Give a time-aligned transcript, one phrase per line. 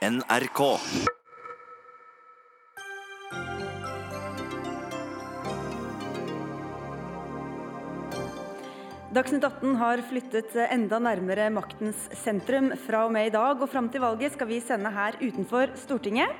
[0.00, 0.60] NRK.
[9.12, 12.70] Dagsnytt 18 har flyttet enda nærmere maktens sentrum.
[12.86, 16.32] Fra og med i dag og fram til valget skal vi sende her utenfor Stortinget.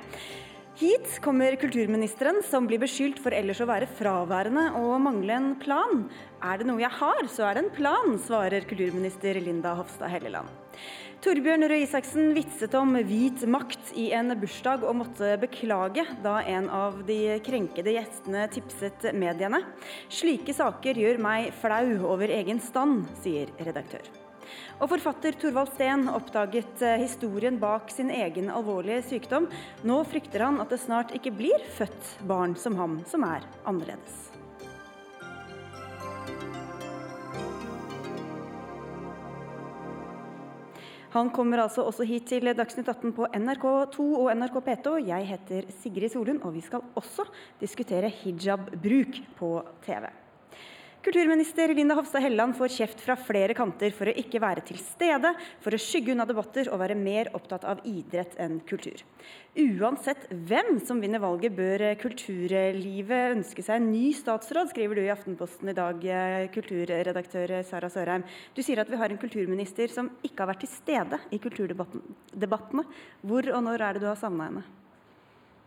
[0.81, 6.07] Hit kommer kulturministeren, som blir beskyldt for ellers å være fraværende og mangle en plan.
[6.41, 10.60] Er det noe jeg har, så er det en plan, svarer kulturminister Linda Hofstad Helleland.
[11.21, 16.65] Torbjørn Røe Isaksen vitset om hvit makt i en bursdag og måtte beklage da en
[16.73, 19.61] av de krenkede gjestene tipset mediene.
[20.09, 21.85] Slike saker gjør meg flau
[22.15, 24.09] over egen stand, sier redaktør.
[24.81, 29.45] Og forfatter Torvald Steen oppdaget eh, historien bak sin egen alvorlige sykdom.
[29.85, 34.30] Nå frykter han at det snart ikke blir født barn som ham, som er annerledes.
[41.11, 44.93] Han kommer altså også hit til Dagsnytt 18 på NRK2 og NRK P2.
[45.09, 47.25] Jeg heter Sigrid Solund, og vi skal også
[47.59, 49.49] diskutere hijabbruk på
[49.83, 50.07] TV.
[51.01, 55.31] Kulturminister Linda Hofstad Helleland får kjeft fra flere kanter for å ikke være til stede,
[55.63, 59.01] for å skygge unna debatter og være mer opptatt av idrett enn kultur.
[59.57, 65.09] Uansett hvem som vinner valget, bør kulturlivet ønske seg en ny statsråd, skriver du i
[65.09, 66.05] Aftenposten i dag,
[66.53, 68.27] kulturredaktør Sara Sørheim.
[68.53, 72.85] Du sier at vi har en kulturminister som ikke har vært til stede i kulturdebattene.
[73.25, 74.63] Hvor og når er det du har savna henne?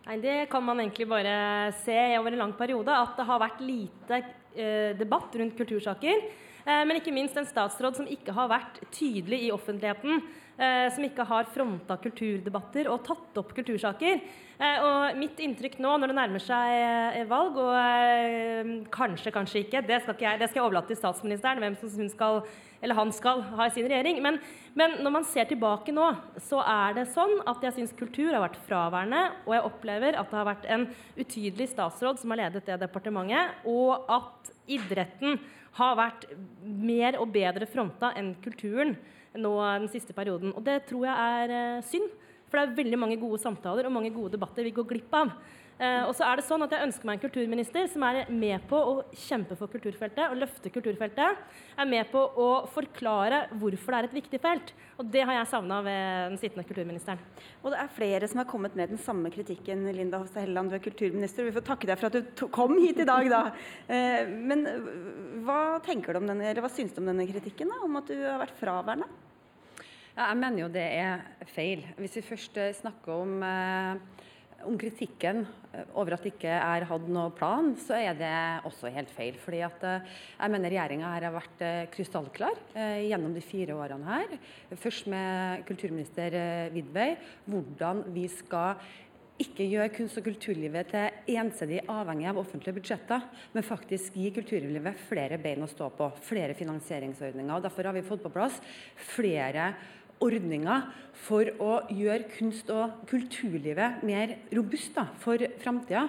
[0.05, 3.61] Nei, Det kan man egentlig bare se over en lang periode, at det har vært
[3.65, 4.19] lite
[4.53, 6.27] eh, debatt rundt kultursaker.
[6.61, 10.21] Eh, men ikke minst en statsråd som ikke har vært tydelig i offentligheten.
[10.55, 14.21] Eh, som ikke har fronta kulturdebatter og tatt opp kultursaker.
[14.55, 16.75] Eh, og mitt inntrykk nå når det nærmer seg
[17.19, 20.99] eh, valg, og kanskje, kanskje ikke, det skal, ikke jeg, det skal jeg overlate til
[21.01, 22.39] statsministeren, hvem som hun skal,
[22.79, 24.21] eller han skal ha i sin regjering.
[24.23, 24.39] Men,
[24.79, 26.07] men, når man ser tilbake nå,
[26.45, 30.31] så er det sånn at jeg syns kultur har vært fraværende, og jeg opplever at
[30.31, 30.87] det har vært en
[31.19, 35.35] utydelig statsråd som har ledet det departementet, og at idretten
[35.75, 36.29] har vært
[36.63, 38.95] mer og bedre fronta enn kulturen
[39.39, 40.53] nå den siste perioden.
[40.55, 42.09] Og det tror jeg er eh, synd.
[42.45, 45.33] For det er veldig mange gode samtaler og mange gode debatter vi går glipp av.
[45.75, 48.63] Uh, og så er det sånn at Jeg ønsker meg en kulturminister som er med
[48.69, 51.41] på å kjempe for kulturfeltet og løfte kulturfeltet.
[51.75, 54.71] Er med på å forklare hvorfor det er et viktig felt.
[54.95, 57.19] Og Det har jeg savna ved den sittende kulturministeren.
[57.59, 59.83] Og Det er flere som har kommet med den samme kritikken.
[59.91, 61.43] Linda Hofstad Helleland, du er kulturminister.
[61.43, 63.41] Vi får takke deg for at du kom hit i dag, da.
[63.91, 64.63] Uh, men
[65.43, 67.73] hva tenker du om denne, eller hva syns du om denne kritikken?
[67.73, 69.09] da, Om at du har vært fraværende?
[70.15, 71.83] Ja, jeg mener jo det er feil.
[71.99, 74.23] Hvis vi først eh, snakker om uh
[74.63, 75.43] om kritikken
[75.73, 78.33] eh, over at det ikke er hatt noe plan, så er det
[78.67, 79.37] også helt feil.
[79.41, 84.09] Fordi at eh, jeg mener regjeringa her har vært eh, krystallklar gjennom de fire årene
[84.09, 84.37] her.
[84.79, 86.37] Først med kulturminister
[86.73, 87.15] Widvey,
[87.49, 88.79] hvordan vi skal
[89.41, 95.01] ikke gjøre kunst- og kulturlivet til ensidig avhengig av offentlige budsjetter, men faktisk gi kulturlivet
[95.09, 97.55] flere bein å stå på, flere finansieringsordninger.
[97.57, 98.61] og Derfor har vi fått på plass
[99.15, 99.73] flere
[100.23, 100.87] ordninger
[101.25, 106.07] for å gjøre kunst- og kulturlivet mer robust da, for framtida.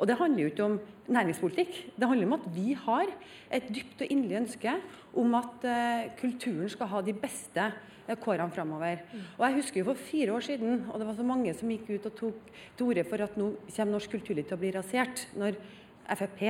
[0.00, 0.78] Og det handler jo ikke om
[1.12, 1.78] næringspolitikk.
[1.98, 3.10] Det handler om at vi har
[3.52, 4.74] et dypt og inderlig ønske
[5.20, 9.02] om at uh, kulturen skal ha de beste uh, kårene framover.
[9.10, 9.26] Mm.
[9.36, 11.90] Og jeg husker jo for fire år siden, og det var så mange som gikk
[11.90, 15.26] ut og tok til orde for at nå kommer norsk kulturliv til å bli rasert.
[15.36, 15.60] når
[16.10, 16.40] Frp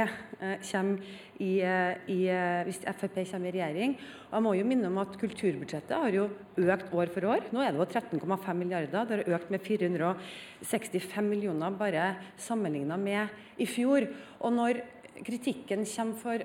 [0.71, 0.99] kommer
[1.41, 3.97] i, eh, i, eh, hvis Frp kommer i regjering.
[4.31, 7.51] Og jeg må jo minne om at Kulturbudsjettet har jo økt år for år.
[7.53, 9.07] Nå er det 13,5 milliarder.
[9.07, 13.29] Det har økt med 465 millioner bare sammenligna med
[13.59, 14.09] i fjor.
[14.41, 14.83] Og når
[15.25, 16.39] kritikken kommer for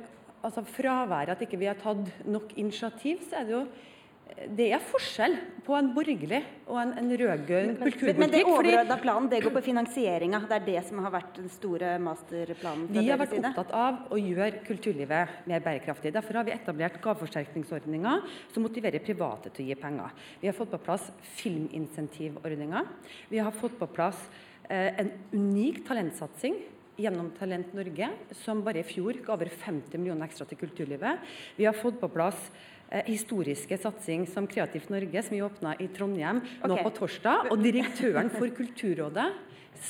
[0.43, 3.67] altså fraværet, at ikke vi har tatt nok initiativ, så er det jo
[4.57, 8.19] det er forskjell på en borgerlig og en, en rød-grønn kulturpolitikk.
[8.19, 10.41] Men det overordna planen det går på finansieringa.
[10.49, 12.89] Det er det som har vært den store masterplanen?
[12.91, 16.11] Vi har vært opptatt av å gjøre kulturlivet mer bærekraftig.
[16.17, 20.27] Derfor har vi etablert gaveforsterkningsordninger som motiverer private til å gi penger.
[20.43, 21.07] Vi har fått på plass
[21.39, 22.93] filminsentivordninger.
[23.31, 24.27] Vi har fått på plass
[24.67, 26.59] eh, en unik talentsatsing
[26.99, 28.07] gjennom Talent Norge,
[28.43, 31.23] som bare i fjor ga over 50 millioner ekstra til kulturlivet.
[31.57, 32.49] Vi har fått på plass
[33.07, 36.69] historiske satsing som Kreativt Norge, som vi åpna i Trondheim okay.
[36.71, 37.51] nå på torsdag.
[37.51, 39.29] Og direktøren for Kulturrådet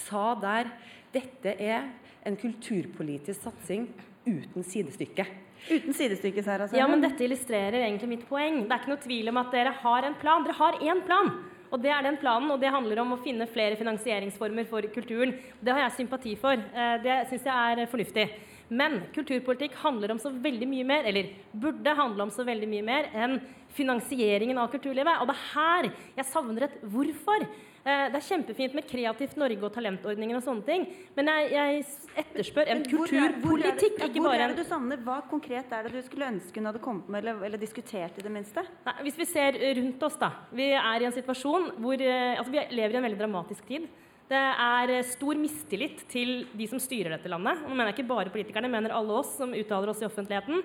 [0.05, 0.71] sa der
[1.15, 1.89] dette er
[2.25, 3.87] en kulturpolitisk satsing
[4.25, 5.25] uten sidestykke.
[5.69, 6.67] Uten sidestykke, Sara?
[6.75, 8.63] Ja, men dette illustrerer egentlig mitt poeng.
[8.65, 10.43] Det er ikke noe tvil om at dere har en plan.
[10.45, 11.31] Dere har én plan.
[11.73, 15.33] Og det er den planen, og det handler om å finne flere finansieringsformer for kulturen.
[15.59, 16.53] Det har jeg sympati for.
[16.53, 18.27] Eh, det syns jeg er fornuftig.
[18.69, 22.85] Men kulturpolitikk handler om så veldig mye mer, eller burde handle om så veldig mye
[22.85, 23.37] mer enn
[23.75, 25.21] finansieringen av kulturlivet.
[25.21, 27.45] Og det er her jeg savner et hvorfor.
[27.85, 31.83] Eh, det er kjempefint med Kreativt Norge og talentordningen og sånne ting, men jeg, jeg
[32.23, 35.03] etterspør en kulturpolitikk, ikke bare en Hvor er det du savner?
[35.05, 38.25] Hva konkret er det du skulle ønske hun hadde kommet med, eller, eller diskutert i
[38.25, 38.63] det minste?
[38.87, 40.31] Nei, hvis vi ser rundt oss, da.
[40.49, 43.85] Vi er i en situasjon hvor eh, Altså, vi lever i en veldig dramatisk tid.
[44.25, 47.61] Det er eh, stor mistillit til de som styrer dette landet.
[47.61, 50.63] Og nå mener jeg ikke bare politikerne, mener alle oss som uttaler oss i offentligheten.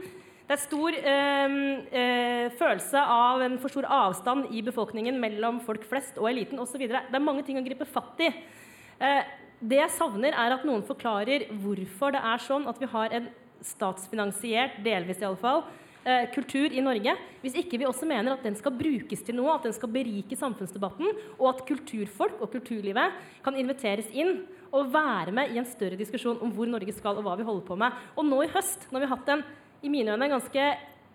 [0.49, 1.53] Det er stor øh,
[2.01, 6.89] øh, følelse av en for stor avstand i befolkningen mellom folk flest og eliten osv.
[6.89, 8.33] Det er mange ting å gripe fatt i.
[8.99, 9.21] Eh,
[9.61, 13.29] det jeg savner, er at noen forklarer hvorfor det er sånn at vi har en
[13.61, 15.67] statsfinansiert, delvis iallfall,
[16.35, 17.13] kultur i Norge,
[17.43, 20.39] hvis ikke vi også mener at den skal brukes til noe, at den skal berike
[20.39, 25.99] samfunnsdebatten, og at kulturfolk og kulturlivet kan inviteres inn og være med i en større
[25.99, 27.97] diskusjon om hvor Norge skal og hva vi holder på med.
[28.17, 29.45] Og nå i høst, når vi har hatt en
[29.83, 30.67] i mine øyne ganske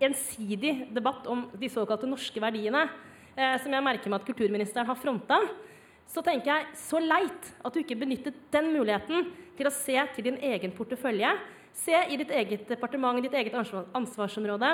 [0.06, 2.86] ensidig debatt om de såkalte norske verdiene,
[3.36, 5.40] eh, som jeg merker meg at kulturministeren har fronta,
[6.06, 10.28] så tenker jeg så leit at du ikke benyttet den muligheten til å se til
[10.28, 11.32] din egen portefølje.
[11.76, 13.56] Se i ditt eget departement, ditt eget
[13.94, 14.70] ansvarsområde.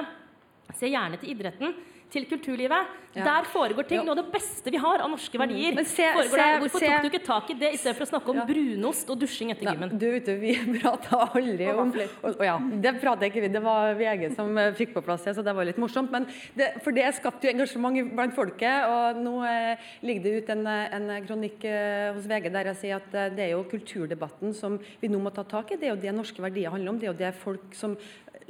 [0.78, 1.74] Se gjerne til idretten
[2.12, 2.98] til kulturlivet.
[3.12, 3.26] Ja.
[3.26, 4.06] Der foregår ting.
[4.06, 5.42] Noe av det beste vi har av norske mm.
[5.44, 5.76] verdier.
[5.76, 5.84] Mm.
[5.84, 8.46] Se, se, Hvorfor se, tok du ikke tak i det istedenfor å snakke om ja.
[8.48, 9.92] brunost og dusjing etter gymmen?
[10.00, 12.56] Du, vet vi prata aldri om og, ja,
[12.86, 15.56] Det prater ikke vi, det var VG som eh, fikk på plass det, så det
[15.58, 16.12] var litt morsomt.
[16.14, 18.88] Men det, for det skapte jo engasjement blant folket.
[18.88, 23.02] Og nå eh, ligger det ut en, en kronikk eh, hos VG der jeg sier
[23.02, 25.80] at eh, det er jo kulturdebatten som vi nå må ta tak i.
[25.82, 27.02] Det er jo det norske verdier handler om.
[27.02, 28.00] Det er jo det folk som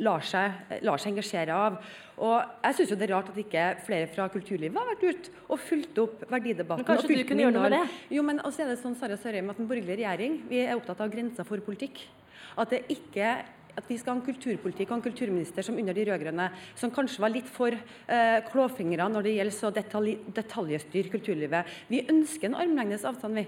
[0.01, 1.77] lar seg, lar seg engasjere av.
[2.21, 5.61] Og jeg syns det er rart at ikke flere fra kulturlivet har vært ute og
[5.61, 6.83] fulgt opp verdidebatten.
[6.83, 7.85] Men kanskje du kunne gjøre noe med det?
[8.17, 11.01] Jo, men også er det sånn, Sara Sørheim, at En borgerlig regjering vi er opptatt
[11.01, 12.03] av grenser for politikk.
[12.59, 13.39] At det ikke
[13.71, 17.23] at vi skal ha en kulturpolitikk og en kulturminister som under de rød-grønne, som kanskje
[17.23, 21.77] var litt for eh, klåfingra når det gjelder så detalj, detaljstyre kulturlivet.
[21.87, 23.45] Vi ønsker en armlengdes avstand, vi.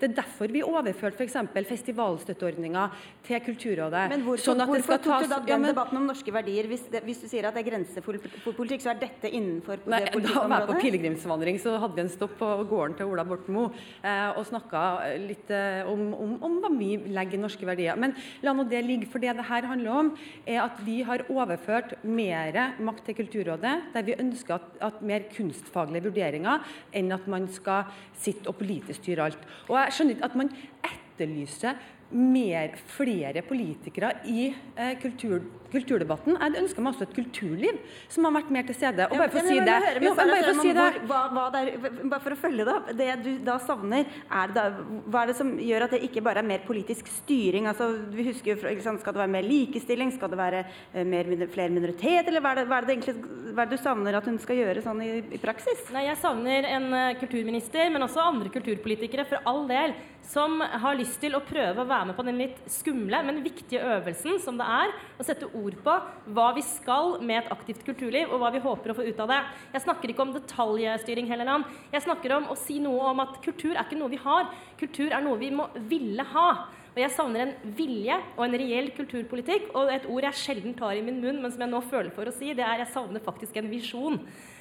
[0.00, 1.36] Det er derfor vi overførte f.eks.
[1.68, 2.86] festivalstøtteordninga
[3.26, 4.04] til Kulturrådet.
[4.12, 6.68] Men hvorfor, sånn hvorfor tok tas, du da den ja, men, debatten om norske verdier?
[6.70, 8.18] Hvis, det, hvis, du sier at det er for,
[8.56, 10.28] politikk, så er dette innenfor nei, det politikkområdet?
[10.40, 13.56] Da var jeg på pilegrimsvandring, så hadde vi en stopp på gården til Ola Borten
[13.56, 14.82] Moe eh, og snakka
[15.20, 17.98] litt eh, om, om, om, hva vi legger i norske verdier.
[18.00, 20.12] Men la nå det ligge, for det det her handler om,
[20.48, 25.26] er at vi har overført mer makt til Kulturrådet, der vi ønsker at, at mer
[25.32, 26.64] kunstfaglige vurderinger
[26.96, 27.90] enn at man skal
[28.20, 29.44] sitte og politisk styre alt.
[29.70, 30.52] Og jeg skjønner ikke at man
[30.90, 31.80] etterlyser
[32.10, 36.36] mer, flere politikere i eh, kultur, kulturdebatten.
[36.40, 37.80] Jeg ønsker meg også et kulturliv
[38.10, 39.06] som har vært mer til stede.
[39.10, 42.90] Og bare for å si det, bare for å følge det opp.
[43.00, 44.08] Det du da savner,
[44.40, 44.66] er da,
[45.06, 47.68] hva er det som gjør at det ikke bare er mer politisk styring?
[47.70, 50.12] Altså, vi husker jo, Skal det være mer likestilling?
[50.14, 52.30] Skal det være uh, mer, flere minoriteter?
[52.30, 53.16] Eller hva er, det, hva, er det egentlig,
[53.54, 55.86] hva er det du savner at hun skal gjøre sånn i, i praksis?
[55.94, 59.94] Nei, Jeg savner en uh, kulturminister, men også andre kulturpolitikere, for all del,
[60.30, 63.82] som har lyst til å prøve å være med på den litt skumle, men viktige
[63.96, 65.94] øvelsen som det er å sette ord på
[66.34, 69.30] hva vi skal med et aktivt kulturliv, og hva vi håper å få ut av
[69.30, 69.40] det.
[69.76, 71.68] Jeg snakker ikke om detaljstyring, Helleland.
[71.92, 74.50] Jeg snakker om å si noe om at kultur er ikke noe vi har.
[74.80, 76.50] Kultur er noe vi må ville ha.
[76.90, 79.70] Og jeg savner en vilje og en reell kulturpolitikk.
[79.78, 82.30] Og et ord jeg sjelden tar i min munn, men som jeg nå føler for
[82.30, 84.18] å si, det er jeg savner faktisk en visjon.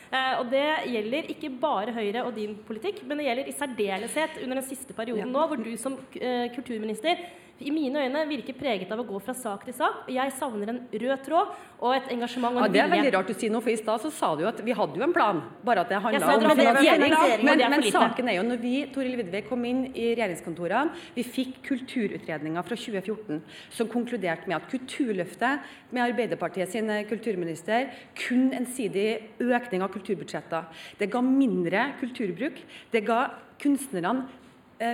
[0.09, 4.39] Eh, og det gjelder ikke bare Høyre og din politikk, men det gjelder i særdeleshet
[4.43, 7.21] under den siste perioden nå, hvor du som eh, kulturminister
[7.59, 10.05] i mine øyne virker preget av å gå fra sak til sak.
[10.11, 13.31] Jeg savner en rød tråd og et engasjement og en ja, Det er veldig rart
[13.31, 15.41] du sier noe, for i stad så sa du at vi hadde jo en plan,
[15.65, 17.15] bare at det handla om finansiering.
[17.43, 21.59] Men, men, saken er jo når vi Toril Vidvei, kom inn i regjeringskontorene, vi fikk
[21.67, 23.43] kulturutredninga fra 2014
[23.75, 27.89] som konkluderte med at Kulturløftet med Arbeiderpartiet sin kulturminister
[28.27, 29.09] kun ensidig
[29.41, 30.67] økning av kulturbudsjetter.
[30.99, 32.59] Det ga mindre kulturbruk.
[32.93, 33.23] Det ga
[33.59, 34.38] kunstnerne Eh,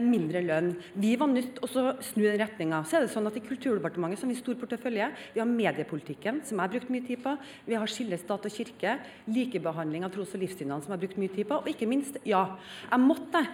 [0.05, 0.71] mindre lønn.
[0.97, 2.81] Vi var nødt til å snu den retninga.
[2.87, 6.57] Så er det sånn at I Kulturdepartementet som vi stor portefølje, vi har mediepolitikken, som
[6.57, 7.35] jeg har brukt mye tid på.
[7.67, 8.97] Vi har skille stat og kirke,
[9.29, 11.61] likebehandling av tros- og livssynene, som jeg har brukt mye tid på.
[11.61, 12.47] Og ikke minst, ja,
[12.89, 13.45] jeg måtte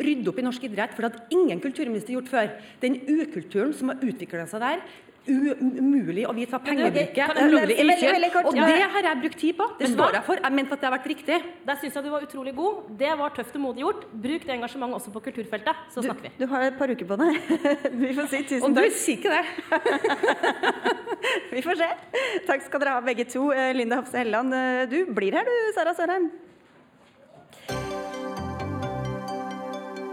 [0.00, 2.50] rydde opp i norsk idrett, for det hadde ingen kulturminister gjort før.
[2.82, 4.84] Den ukulturen som har utvikla seg der,
[5.28, 8.38] umulig å vite hva pengebruket er.
[8.40, 9.66] Og det har jeg brukt tid på.
[9.80, 10.42] Det står jeg for.
[10.42, 11.38] Jeg mente at det har vært riktig.
[11.66, 12.90] Der syns jeg du var utrolig god.
[13.00, 14.06] Det var tøft og modig gjort.
[14.26, 16.34] Bruk det engasjementet også på kulturfeltet, så snakker vi.
[16.40, 17.40] Du, har et par uker på deg.
[18.02, 18.68] Vi får si tusen takk.
[18.70, 19.44] Og du sier ikke det.
[21.54, 21.88] vi får se.
[22.48, 23.50] Takk skal dere ha begge to.
[23.52, 26.30] Eh, Linda Hofse Helleland, eh, du blir her du, Sara Sørheim.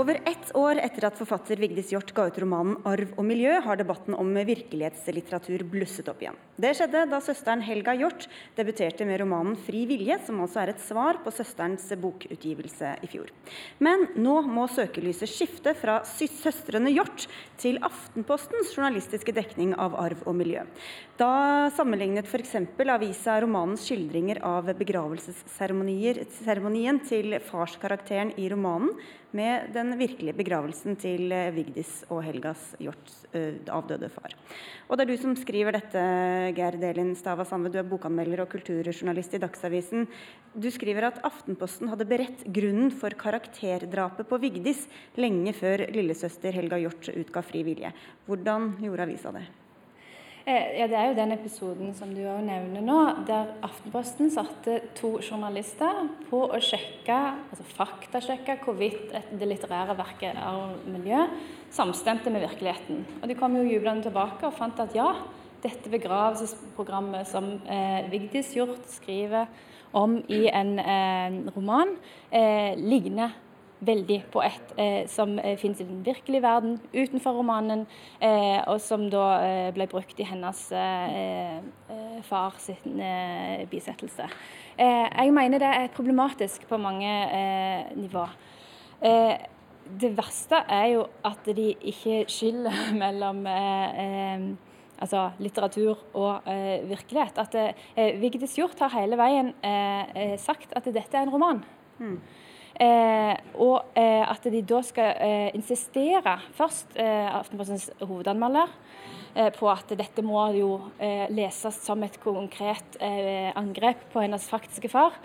[0.00, 3.76] Over ett år etter at forfatter Vigdis Hjorth ga ut romanen 'Arv og miljø', har
[3.76, 6.38] debatten om virkelighetslitteratur blusset opp igjen.
[6.56, 8.24] Det skjedde da søsteren Helga Hjorth
[8.56, 13.28] debuterte med romanen 'Fri vilje', som altså er et svar på søsterens bokutgivelse i fjor.
[13.78, 17.28] Men nå må søkelyset skifte fra søstrene Hjorth
[17.58, 20.64] til Aftenpostens journalistiske dekning av arv og miljø.
[21.20, 22.56] Da sammenlignet f.eks.
[22.88, 28.96] avisa romanens skildringer av begravelsesseremonien til farskarakteren i romanen
[29.36, 34.34] med den virkelige begravelsen til eh, Vigdis og Helgas Hjorts uh, avdøde far.
[34.88, 36.02] Og det er du som skriver dette,
[36.56, 37.70] Gerd Elin Stava Sandve.
[37.72, 40.08] Du er bokanmelder og kulturjournalist i Dagsavisen.
[40.54, 44.86] Du skriver at Aftenposten hadde beredt grunnen for karakterdrapet på Vigdis
[45.20, 47.94] lenge før lillesøster Helga Hjort utga Fri vilje.
[48.26, 49.46] Hvordan gjorde avisa det?
[50.50, 54.80] Eh, ja, Det er jo den episoden som du òg nevner nå, der Aftenposten satte
[54.98, 57.18] to journalister på å sjekke,
[57.52, 61.22] altså faktasjekke hvorvidt det litterære verket av miljø
[61.70, 63.04] samstemte med virkeligheten.
[63.20, 65.12] Og De kom jo jublende tilbake og fant at ja,
[65.62, 69.46] dette begravelsesprogrammet som eh, Vigdis Hjorth skriver
[69.94, 71.94] om i en eh, roman,
[72.32, 73.38] eh, ligner
[73.80, 77.86] veldig på ett, eh, som eh, finnes i den virkelige verden utenfor romanen,
[78.20, 83.00] eh, og som da eh, ble brukt i hennes eh, eh, far sin
[83.70, 84.26] bisettelse.
[84.80, 87.10] jeg mener det er problematisk på mange
[87.96, 88.26] nivå.
[90.00, 92.72] det verste er jo at de ikke skiller
[93.02, 93.46] mellom
[95.00, 96.44] altså litteratur og
[96.88, 97.38] virkelighet.
[97.38, 97.56] At
[98.20, 99.52] Vigdis Hjorth har hele veien
[100.38, 101.64] sagt at dette er en roman.
[101.98, 102.20] Mm.
[102.80, 108.72] Eh, og eh, at de da skal eh, insistere, først eh, Aftenpostens hovedanmelder,
[109.34, 114.88] eh, på at dette må jo eh, leses som et konkret angrep på hennes faktiske
[114.92, 115.16] far.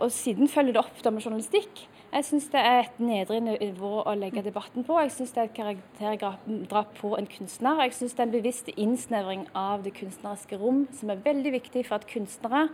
[0.00, 1.84] og siden følger det opp da med journalistikk.
[2.10, 4.96] Jeg syns det er et nedre nivå å legge debatten på.
[4.98, 7.84] Jeg syns det er et karakterdrap på en kunstner.
[7.84, 11.84] Jeg syns det er en bevisst innsnevring av det kunstneriske rom, som er veldig viktig
[11.86, 12.64] for at kunstnere,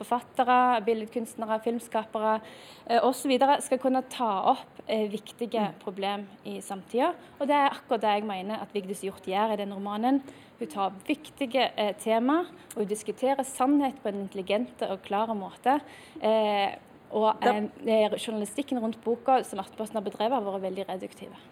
[0.00, 0.56] forfattere,
[0.88, 3.36] billedkunstnere, filmskapere eh, osv.
[3.66, 7.12] skal kunne ta opp eh, viktige problem i samtida.
[7.36, 10.24] Og det er akkurat det jeg mener at Vigdis Hjorth gjør i den romanen.
[10.56, 15.82] Hun tar viktige eh, tema, og hun diskuterer sannhet på en intelligent og klar måte.
[16.24, 16.80] Eh,
[17.14, 21.42] og eh, journalistikken rundt boka som Aftenposten har bedrevet, har vært veldig reduktive.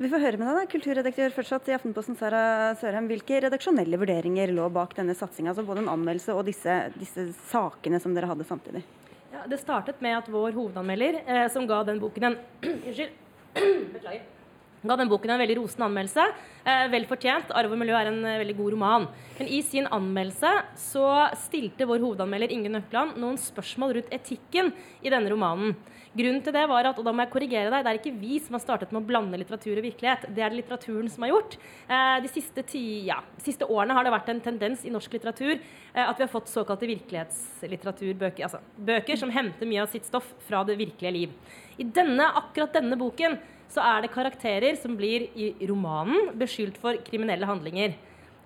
[0.00, 3.08] Vi får høre med deg, da, kulturredaktør fortsatt i Aftenposten, Sara Sørheim.
[3.10, 5.52] Hvilke redaksjonelle vurderinger lå bak denne satsinga?
[5.52, 8.84] Altså både en anmeldelse og disse, disse, sakene som dere hadde samtidig?
[9.30, 12.38] Ja, det startet med at vår hovedanmelder, eh, som ga den boken en
[12.70, 13.16] Unnskyld.
[13.96, 14.39] Beklager
[14.82, 16.26] ga den boken en veldig rosende anmeldelse.
[16.64, 17.52] Eh, vel fortjent.
[17.52, 19.08] 'Arv og miljø' er en eh, veldig god roman.
[19.38, 21.06] Men i sin anmeldelse så
[21.36, 24.72] stilte vår hovedanmelder Inge Nøkland noen spørsmål rundt etikken
[25.02, 25.76] i denne romanen.
[26.10, 28.40] Grunnen til det var at, og da må jeg korrigere deg, det er ikke vi
[28.42, 30.24] som har startet med å blande litteratur og virkelighet.
[30.34, 31.54] Det er det litteraturen som har gjort.
[31.86, 35.54] Eh, de siste, ti, ja, siste, årene har det vært en tendens i norsk litteratur
[35.54, 38.42] eh, at vi har fått såkalte virkelighetslitteraturbøker.
[38.48, 38.58] Altså
[38.90, 41.56] bøker som henter mye av sitt stoff fra det virkelige liv.
[41.78, 43.38] I denne, akkurat denne boken
[43.70, 47.94] så er det karakterer som blir i romanen beskyldt for kriminelle handlinger.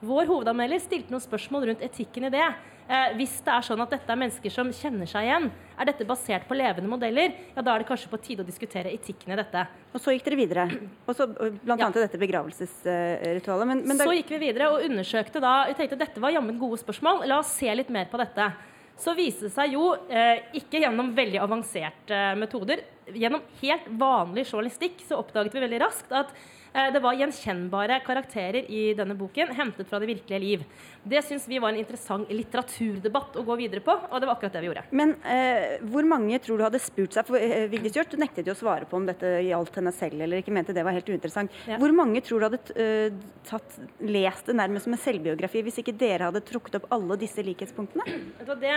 [0.04, 2.46] Vår hovedanmelder stilte noen spørsmål rundt etikken i det.
[2.84, 5.46] Eh, hvis det er sånn at dette er mennesker som kjenner seg igjen,
[5.80, 8.92] er dette basert på levende modeller, ja, da er det kanskje på tide å diskutere
[8.92, 9.62] etikken i dette.
[9.94, 10.66] Og så gikk dere videre,
[11.08, 11.78] og så bl.a.
[11.80, 11.88] Ja.
[11.88, 13.70] dette begravelsesritualet.
[13.70, 14.04] Men, men der...
[14.04, 17.24] Så gikk vi videre og undersøkte da Vi tenkte at dette var jammen gode spørsmål,
[17.30, 18.52] la oss se litt mer på dette.
[19.00, 25.02] Så viste det seg jo, eh, ikke gjennom veldig avanserte metoder, gjennom helt vanlig journalistikk
[25.04, 29.86] så oppdaget vi veldig raskt at eh, det var gjenkjennbare karakterer i denne boken hentet
[29.86, 30.64] fra det virkelige liv.
[31.06, 34.56] Det syns vi var en interessant litteraturdebatt å gå videre på, og det var akkurat
[34.56, 34.84] det vi gjorde.
[34.90, 38.56] Men eh, hvor mange tror du hadde spurt seg, for eh, Vigdis Hjorth nektet jo
[38.56, 41.54] å svare på om dette gjaldt henne selv eller ikke, mente det var helt uinteressant.
[41.70, 41.78] Ja.
[41.78, 45.94] Hvor mange tror du hadde uh, tatt, lest det nærmest som en selvbiografi hvis ikke
[45.98, 48.18] dere hadde trukket opp alle disse likhetspunktene?
[48.44, 48.76] Det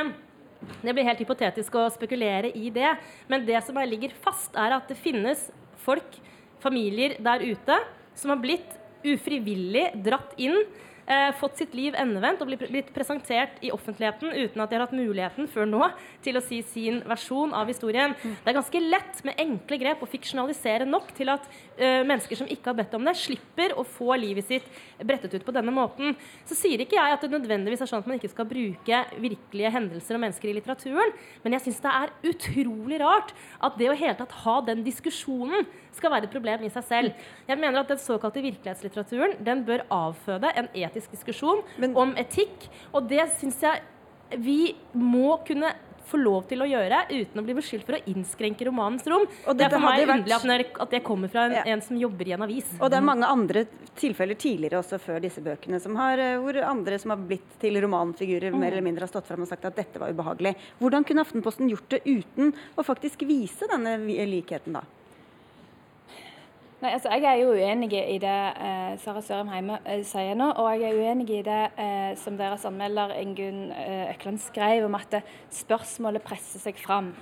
[0.81, 2.95] det blir helt hypotetisk å spekulere i det.
[3.29, 5.47] Men det som ligger fast, er at det finnes
[5.83, 6.17] folk,
[6.63, 7.79] familier der ute,
[8.17, 10.57] som har blitt ufrivillig dratt inn
[11.07, 14.95] eh, fått sitt liv endevendt og blitt presentert i offentligheten uten at de har hatt
[14.95, 15.89] muligheten før nå
[16.25, 18.15] til å si sin versjon av historien.
[18.23, 21.47] Det er ganske lett med enkle grep å fiksjonalisere nok til at
[21.77, 24.67] eh, mennesker som ikke har bedt om det, slipper å få livet sitt
[24.99, 26.15] brettet ut på denne måten.
[26.47, 29.73] Så sier ikke jeg at det nødvendigvis er sånn at man ikke skal bruke virkelige
[29.73, 33.33] hendelser og mennesker i litteraturen, men jeg syns det er utrolig rart
[33.63, 37.25] at det å hele tatt ha den diskusjonen skal være et problem i seg selv.
[37.49, 42.69] Jeg mener at Den såkalte virkelighetslitteraturen den bør avføde en etisk diskusjon Men, om etikk.
[42.93, 43.81] Og det syns jeg
[44.43, 45.69] vi må kunne
[46.07, 49.25] få lov til å gjøre uten å bli beskyldt for å innskrenke romanens rom.
[49.47, 51.63] Og det er for meg vært- underlig at, det kommer fra en, Ja.
[51.65, 52.67] en som jobber i en avis.
[52.79, 56.55] Og det er mange andre tilfeller tidligere også før disse bøkene som har, eh, hvor
[56.63, 59.75] andre som har blitt til romanfigurer mer eller mindre har stått fram og sagt at
[59.75, 60.55] dette var ubehagelig.
[60.79, 64.81] Hvordan kunne Aftenposten gjort det uten å faktisk vise denne likheten da?
[66.77, 70.51] Nei, altså Jeg er jo uenig i det eh, Sara Sørum Heime eh, sier nå.
[70.61, 74.97] Og jeg er uenig i det eh, som deres anmelder Ingunn eh, Økland skrev om
[74.99, 75.17] at
[75.49, 77.15] spørsmålet presser seg fram.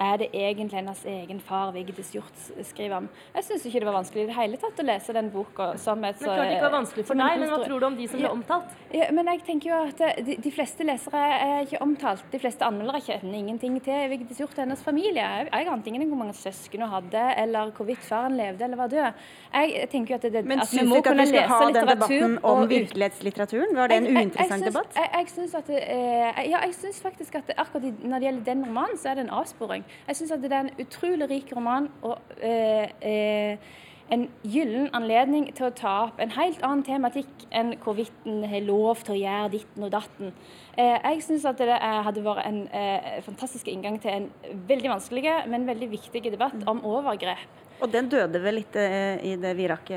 [0.00, 3.08] Er det egentlig hennes egen far Vigdis Hjort, skriver om?
[3.34, 6.00] Jeg syns ikke det var vanskelig i det hele tatt å lese den boka som
[6.08, 8.06] et Men klart det ikke var vanskelig for deg, men hva tror du om de
[8.08, 8.30] som ble Ja.
[8.32, 8.70] omtalt?
[8.96, 12.24] Ja, men jeg tenker jo at de, de fleste lesere er ikke omtalt.
[12.32, 15.20] De fleste anmeldere kjenner ingenting til Vigdis Hjort og hennes familie.
[15.20, 18.88] Jeg, jeg ante ingen hvor mange søsken hun hadde, eller hvorvidt faren levde eller var
[18.88, 19.20] død.
[19.52, 21.34] Jeg tenker jo at, det, Men at vi syns du må ikke at kunne vi
[21.34, 23.76] skal lese ha den litteratur debatten om virkelighetslitteraturen?
[23.76, 24.96] Var det en uinteressant debatt?
[24.96, 25.28] Jeg,
[25.68, 29.20] jeg eh, ja, jeg syns faktisk at akkurat når det gjelder den romanen, så er
[29.20, 29.84] det en avsporing.
[30.08, 33.70] Jeg syns at det er en utrolig rik roman og eh, eh,
[34.10, 38.64] en gyllen anledning til å ta opp en helt annen tematikk enn hvorvidt en har
[38.66, 40.34] lov til å gjøre ditten og datten.
[40.74, 44.28] Eh, jeg syns at det hadde vært en eh, fantastisk inngang til en
[44.68, 47.58] veldig vanskelig, men veldig viktig debatt om overgrep.
[47.80, 49.94] Og den døde vel litt eh, i det vi rakk,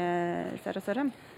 [0.64, 1.10] Sara Sørheim?
[1.10, 1.33] Jeg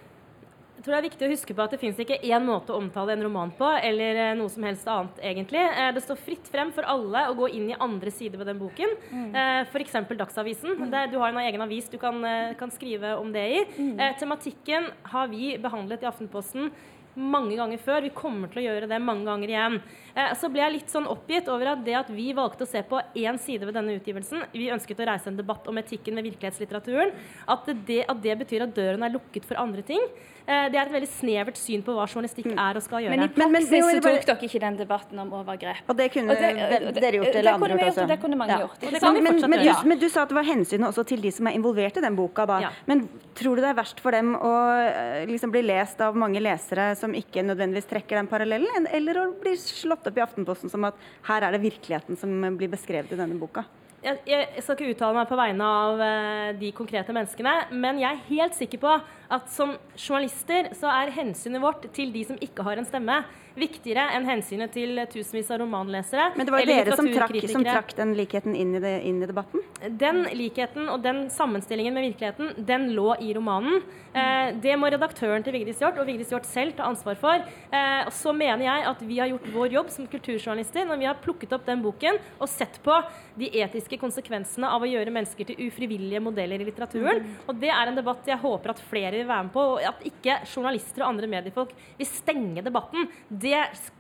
[0.86, 3.16] tror det er viktig å huske på at det finnes ikke én måte å omtale
[3.16, 5.64] en roman på, eller eh, noe som helst annet, egentlig.
[5.66, 8.62] Eh, Det står fritt frem for alle å gå inn i andre sider ved den
[8.62, 8.94] boken.
[9.12, 9.30] Mm.
[9.34, 9.98] Eh, F.eks.
[10.16, 10.78] Dagsavisen.
[10.94, 12.22] Der du har en egen avis du kan,
[12.60, 13.64] kan skrive om det i.
[13.82, 13.98] Mm.
[14.22, 16.70] Tematikken har vi behandlet i Aftenposten
[17.16, 18.02] mange ganger før.
[18.02, 19.82] Vi kommer til å gjøre det mange ganger igjen.
[20.16, 22.82] Eh, Så ble jeg litt sånn oppgitt over at det at vi valgte å se
[22.84, 26.24] på én side ved denne utgivelsen Vi ønsket å reise en debatt om etikken ved
[26.32, 27.12] virkelighetslitteraturen.
[27.48, 30.00] At det, at det betyr at døren er lukket for andre ting.
[30.48, 33.10] Eh, Det er et veldig snevert syn på hva journalistikk er og skal gjøre.
[33.10, 35.78] Men i Men- men praksis er jo så tok dere ikke den debatten om overgrep.
[35.90, 38.08] Og det kunne Og det- dere gjort, eller andre gjort også.
[38.08, 38.60] det kunne mange Ja.
[38.60, 39.16] gjort, Og det sant?
[39.16, 41.48] kan Men, men, du, men du sa at det var hensynet også til de som
[41.48, 42.46] er involvert i den boka.
[42.46, 42.60] da.
[42.60, 42.70] Ja.
[42.86, 46.40] Men tror du det er verst for dem å eh, liksom bli lest av mange
[46.40, 50.88] lesere som ikke nødvendigvis trekker den parallellen, eller å bli slått opp i Aftenposten som
[50.90, 50.98] at
[51.30, 53.68] her er det virkeligheten som blir beskrevet i denne boka?
[54.06, 58.12] jeg, jeg skal ikke uttale meg på vegne av eh, de konkrete menneskene, men jeg
[58.12, 62.66] er helt sikker på at som journalister så er hensynet vårt til de som ikke
[62.68, 63.24] har en stemme,
[63.56, 66.32] viktigere enn hensynet til tusenvis av romanlesere.
[66.36, 69.30] Men det var dere som trakk, som trakk den likheten inn i, det, inn i
[69.30, 69.64] debatten?
[70.02, 73.82] Den likheten og den sammenstillingen med virkeligheten, den lå i romanen.
[74.16, 77.44] Eh, det må redaktøren til Vigdis Hjorth og Vigdis Hjorth selv ta ansvar for.
[77.72, 81.10] Eh, og så mener jeg at vi har gjort vår jobb som kulturjournalister når vi
[81.10, 82.98] har plukket opp den boken og sett på
[83.36, 87.24] de etiske konsekvensene av å gjøre mennesker til ufrivillige modeller i litteraturen.
[87.46, 90.06] Og det er en debatt jeg håper at flere vil være med på, og at
[90.08, 93.10] ikke journalister og andre mediefolk vil stenge debatten.
[93.30, 93.45] Det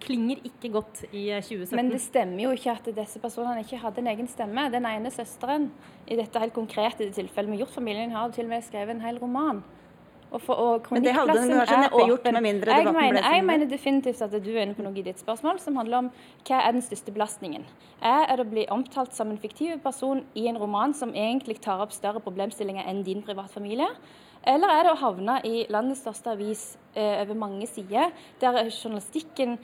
[0.04, 1.76] klinger ikke godt i eh, 2017.
[1.78, 4.68] Men det stemmer jo ikke at disse personene ikke hadde en egen stemme.
[4.74, 5.70] Den ene søsteren
[6.08, 9.64] i dette helt konkrete tilfellet med Hjort-familien har til og med skrevet en hel roman.
[10.32, 13.22] Og for, og Men det hadde hun kanskje neppe gjort med mindre jeg debatten ble
[13.22, 13.36] sånn?
[13.36, 16.10] jeg mener definitivt at du er inne på noe i ditt spørsmål som handler om
[16.48, 17.64] hva er den største belastningen.
[18.02, 21.84] Er det å bli omtalt som en fiktiv person i en roman som egentlig tar
[21.86, 23.88] opp større problemstillinger enn din privatfamilie?
[24.46, 29.56] Eller er det å havne i landets største avis eh, over mange sider, der journalistikken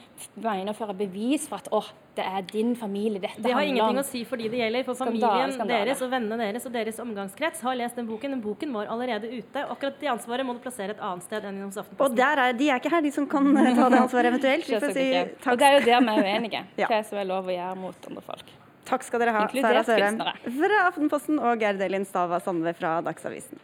[0.41, 3.99] mener å føre bevis for at åh, det er din familie dette Det har ingenting
[3.99, 4.01] om.
[4.01, 4.83] å si for de det gjelder.
[4.87, 5.85] For Skandale, familien skandale.
[5.85, 8.33] deres og vennene deres og deres omgangskrets har lest den boken.
[8.35, 9.63] Den boken var allerede ute.
[9.67, 12.17] og Akkurat det ansvaret må du plassere et annet sted enn hos Og Aftenposten.
[12.19, 14.65] der er, de er ikke her, de som kan ta det ansvaret eventuelt.
[14.67, 16.65] Vi får Selvsagt si takk, Og det er jo der vi er uenige.
[16.81, 16.87] Ja.
[16.91, 18.51] Hva som er lov å gjøre mot andre folk.
[18.91, 20.17] takk skal dere ha, Inkludert Sara Sørheim
[20.57, 23.61] fra Aftenposten og Gerd Elin Stava Sandve fra Dagsavisen.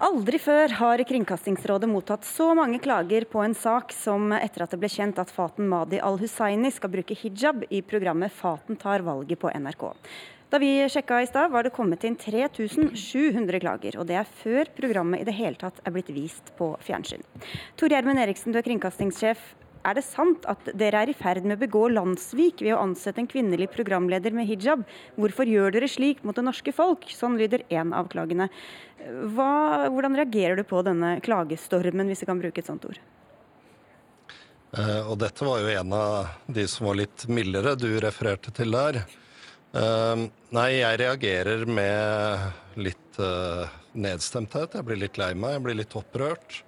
[0.00, 4.78] Aldri før har Kringkastingsrådet mottatt så mange klager på en sak som etter at det
[4.80, 9.52] ble kjent at Faten Madi al-Hussaini skal bruke hijab i programmet Faten tar valget på
[9.52, 9.84] NRK.
[10.48, 14.72] Da vi sjekka i stad, var det kommet inn 3700 klager, og det er før
[14.80, 17.20] programmet i det hele tatt er blitt vist på fjernsyn.
[17.76, 19.50] Tor Gjermund Eriksen, du er kringkastingssjef.
[19.80, 23.22] Er det sant at dere er i ferd med å begå landssvik ved å ansette
[23.22, 24.82] en kvinnelig programleder med hijab?
[25.16, 27.06] Hvorfor gjør dere slik mot det norske folk?
[27.16, 28.50] Sånn lyder én av klagene.
[29.32, 33.00] Hva, hvordan reagerer du på denne klagestormen, hvis vi kan bruke et sånt ord?
[34.76, 38.76] Uh, Og dette var jo en av de som var litt mildere du refererte til
[38.76, 39.00] der.
[39.72, 43.64] Uh, Nei, jeg reagerer med litt uh,
[43.96, 44.76] nedstemthet.
[44.76, 46.60] Jeg blir litt lei meg, jeg blir litt opprørt.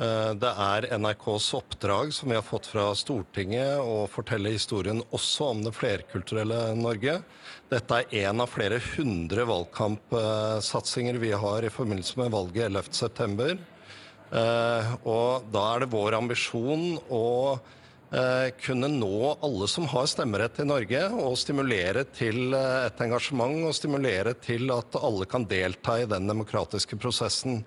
[0.00, 5.50] Eh, Det er NRKs oppdrag som vi har fått fra Stortinget å fortelle historien også
[5.52, 7.18] om det flerkulturelle Norge.
[7.68, 13.58] Dette er en av flere hundre valgkampsatsinger vi har i forbindelse med valget 11.9.
[15.04, 17.26] Og da er det vår ambisjon å
[18.60, 24.34] kunne nå alle som har stemmerett i Norge, og stimulere til et engasjement og stimulere
[24.40, 27.62] til at alle kan delta i den demokratiske prosessen.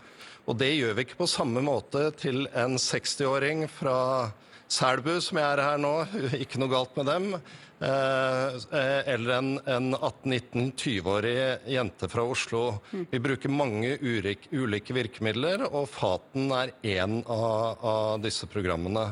[0.45, 3.97] Og det gjør vi ikke på samme måte til en 60-åring fra
[4.69, 5.93] Selbu, som jeg er her nå,
[6.43, 7.31] ikke noe galt med dem.
[7.75, 8.60] Eh,
[9.13, 11.36] eller en, en 18-19-20-årig
[11.73, 12.63] jente fra Oslo.
[12.91, 19.10] Vi bruker mange ulike virkemidler, og Faten er én av, av disse programmene.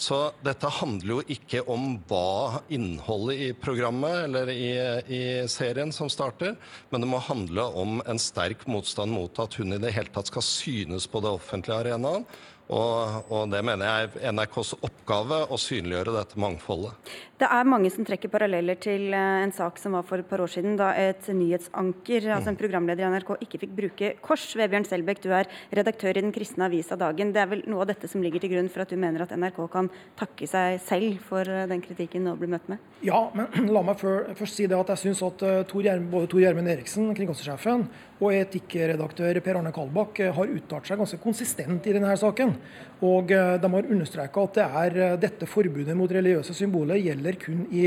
[0.00, 4.70] Så dette handler jo ikke om hva innholdet i programmet eller i,
[5.12, 6.56] i, serien som starter,
[6.90, 10.30] men det må handle om en sterk motstand mot at hun i det hele tatt
[10.32, 12.24] skal synes på det offentlige arenaen.
[12.70, 17.10] Og, og, det mener jeg er NRKs oppgave å synliggjøre dette mangfoldet.
[17.40, 20.42] Det er mange som trekker paralleller til eh, en sak som var for et par
[20.44, 24.44] år siden, da et nyhetsanker, altså en programleder i NRK, ikke fikk bruke kors.
[24.60, 27.32] Vebjørn Selbekk, du er redaktør i den kristne avisa Dagen.
[27.34, 29.34] Det er vel noe av dette som ligger til grunn for at du mener at
[29.34, 32.86] NRK kan takke seg selv for eh, den kritikken nå blir møtt med?
[33.02, 36.44] Ja, men la meg først si det at jeg syns at eh, Tor både Tor
[36.44, 37.88] Gjermund Eriksen, kringkastingssjefen,
[38.20, 42.54] og etikkredaktør Per Arne Kalbakk har uttalt seg ganske konsistent i denne saken.
[43.00, 47.86] Og de har understreka at det er dette forbudet mot religiøse symboler gjelder kun i,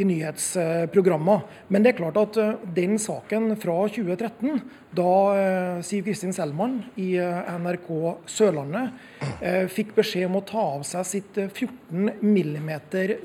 [0.00, 1.42] i nyhetsprogrammer.
[1.68, 4.60] Men det er klart at eh, den saken fra 2013,
[4.96, 7.90] da eh, Siv Kristin Selman i eh, NRK
[8.30, 8.96] Sørlandet
[9.72, 12.70] fikk beskjed om å ta av seg sitt 14 mm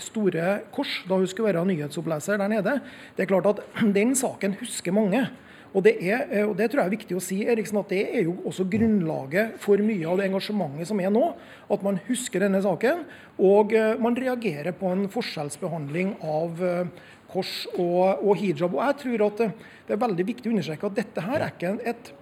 [0.04, 2.78] store kors da hun skulle være nyhetsoppleser der nede,
[3.16, 3.64] det er klart at
[3.98, 5.26] den saken husker mange.
[5.76, 8.06] Og det, er, eh, og det, tror jeg er viktig å si, Eriksen, at det
[8.06, 11.26] er jo også grunnlaget for mye av det engasjementet som er nå.
[11.72, 13.04] At man husker denne saken,
[13.44, 18.78] og eh, man reagerer på en forskjellsbehandling av eh, kors og, og hijab.
[18.78, 21.74] Og jeg tror at det er veldig viktig å understreke at dette her er ikke
[21.92, 22.14] et,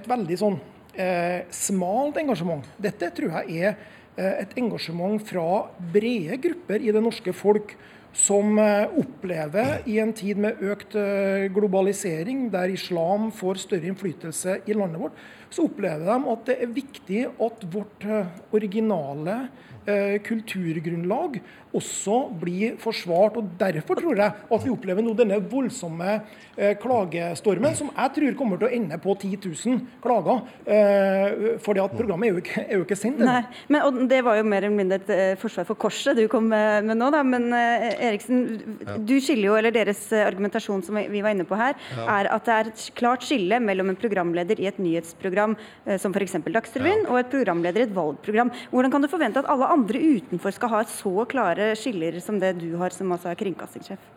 [0.00, 0.56] et veldig sånn
[0.96, 2.64] eh, smalt engasjement.
[2.80, 7.72] Dette tror jeg er et engasjement fra brede grupper i det norske folk
[8.14, 14.60] som eh, opplever i en tid med økt eh, globalisering, der islam får større innflytelse
[14.70, 15.24] i landet vårt,
[15.54, 19.44] så opplever de at det er viktig at vårt eh, originale
[20.24, 21.34] kulturgrunnlag
[21.76, 23.36] også blir forsvart.
[23.36, 26.14] og Derfor tror jeg at vi opplever nå denne voldsomme
[26.80, 30.44] klagestormen, som jeg tror kommer til å ende på 10 000 klager.
[30.64, 33.42] Eh, fordi at programmet er jo ikke, er jo ikke sendt ennå.
[33.68, 36.96] Men Det var jo mer eller mindre et forsvar for korset du kom med, med
[37.00, 37.20] nå, da.
[37.26, 38.44] Men Eriksen,
[39.04, 42.06] du skiller jo, eller deres eh, argumentasjon som vi var inne på her, ja.
[42.20, 46.16] er at det er et klart skille mellom en programleder i et nyhetsprogram eh, som
[46.16, 46.40] f.eks.
[46.48, 47.12] Dagsrevyen, ja.
[47.12, 48.52] og et programleder i et valgprogram.
[48.72, 52.56] Hvordan kan du forvente at alle andre utenfor skal ha så klare skiller som det
[52.64, 54.12] du har, som altså er kringkastingssjef?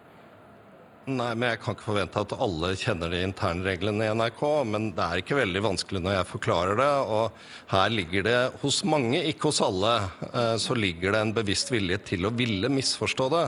[1.08, 4.42] Nei, men Jeg kan ikke forvente at alle kjenner de interne reglene i NRK.
[4.68, 6.90] Men det er ikke veldig vanskelig når jeg forklarer det.
[7.16, 9.94] Og her ligger det hos mange, ikke hos alle,
[10.28, 13.46] eh, så ligger det en bevisst vilje til å ville misforstå det.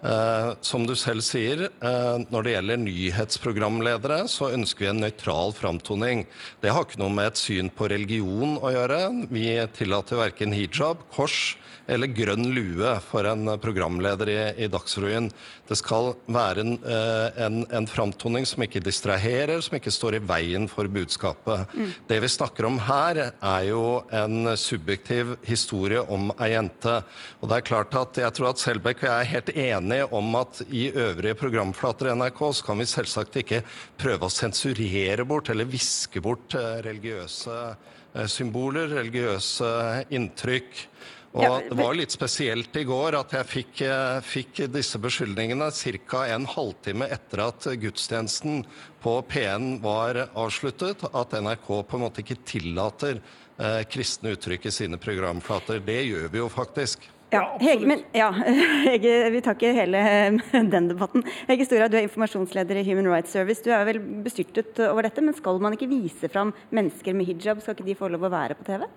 [0.00, 5.52] Eh, som du selv sier, eh, når det gjelder nyhetsprogramledere, så ønsker vi en nøytral
[5.52, 6.24] framtoning.
[6.62, 9.28] Det har ikke noe med et syn på religion å gjøre.
[9.28, 9.44] Vi
[9.76, 15.30] tillater verken hijab, kors eller grønn lue for en programleder i, i Dagsrevyen.
[15.68, 20.22] Det skal være en, eh, en, en, framtoning som ikke distraherer, som ikke står i
[20.24, 21.70] veien for budskapet.
[21.74, 21.92] Mm.
[22.10, 27.00] Det vi snakker om her, er jo en subjektiv historie om ei jente.
[27.40, 30.34] Og det er klart at jeg tror at Selbekk og jeg er helt enige om
[30.40, 33.62] at i øvrige programflater i NRK så kan vi selvsagt ikke
[34.00, 39.70] prøve å sensurere bort eller viske bort eh, religiøse eh, symboler, religiøse
[40.16, 40.86] inntrykk.
[41.30, 46.24] Og Det var litt spesielt i går at jeg fikk, eh, fikk disse beskyldningene ca.
[46.26, 48.64] en halvtime etter at gudstjenesten
[49.00, 53.20] på P1 var avsluttet, at NRK på en måte ikke tillater
[53.60, 55.78] eh, kristne uttrykk i sine programflater.
[55.78, 57.06] Det gjør vi jo faktisk.
[57.30, 58.32] Ja, Hege, men, ja,
[58.88, 60.02] Hege, vi tar ikke hele
[60.50, 61.22] den debatten.
[61.46, 63.62] Hege Stora, du er informasjonsleder i Human Rights Service.
[63.62, 67.62] Du er vel bestyrtet over dette, men skal man ikke vise fram mennesker med hijab?
[67.62, 68.88] Skal ikke de få lov å være på TV?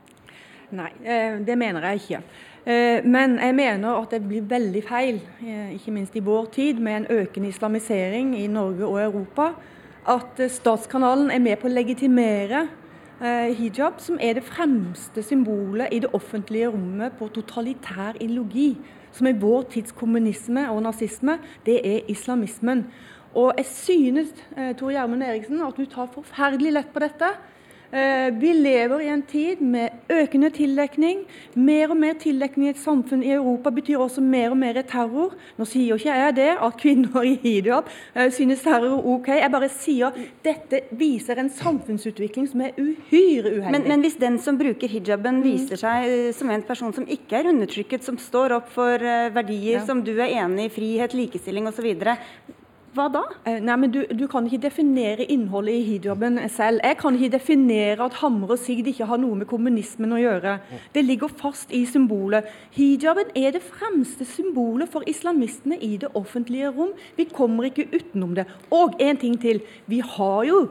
[0.73, 2.19] Nei, eh, det mener jeg ikke.
[2.65, 6.79] Eh, men jeg mener at det blir veldig feil, eh, ikke minst i vår tid,
[6.79, 9.51] med en økende islamisering i Norge og Europa,
[10.07, 12.67] at Statskanalen er med på å legitimere
[13.23, 18.75] hijab, som er det fremste symbolet i det offentlige rommet på totalitær ideologi,
[19.12, 22.83] som i vår tids kommunisme og nazisme, det er islamismen.
[23.33, 24.33] Og jeg synes
[24.77, 27.31] Tor Gjermund Eriksen, at du tar forferdelig lett på dette.
[27.93, 31.19] Eh, vi lever i en tid med økende tildekning.
[31.53, 35.36] Mer og mer tildekning i et samfunn i Europa betyr også mer og mer terror.
[35.60, 39.29] Nå sier ikke jeg det, at kvinner i hijab eh, synes terror er OK.
[39.38, 43.75] Jeg bare sier dette viser en samfunnsutvikling som er uhyre uheldig.
[43.77, 47.43] Men, men hvis den som bruker hijaben viser seg eh, som en person som ikke
[47.43, 49.06] er undertrykket, som står opp for
[49.38, 49.86] verdier ja.
[49.86, 51.93] som du er enig i, frihet, likestilling osv.,
[52.93, 53.23] hva da?
[53.49, 56.82] Eh, nei, men du, du, kan ikke definere innholdet i hijaben selv.
[56.86, 60.58] Jeg kan ikke definere at hamre og sigd ikke har noe med kommunismen å gjøre.
[60.93, 62.49] Det ligger fast i symbolet.
[62.75, 66.93] Hijaben er det fremste symbolet for islamistene i det offentlige rom.
[67.17, 68.45] Vi kommer ikke utenom det.
[68.73, 69.63] Og en ting til.
[69.89, 70.67] Vi har jo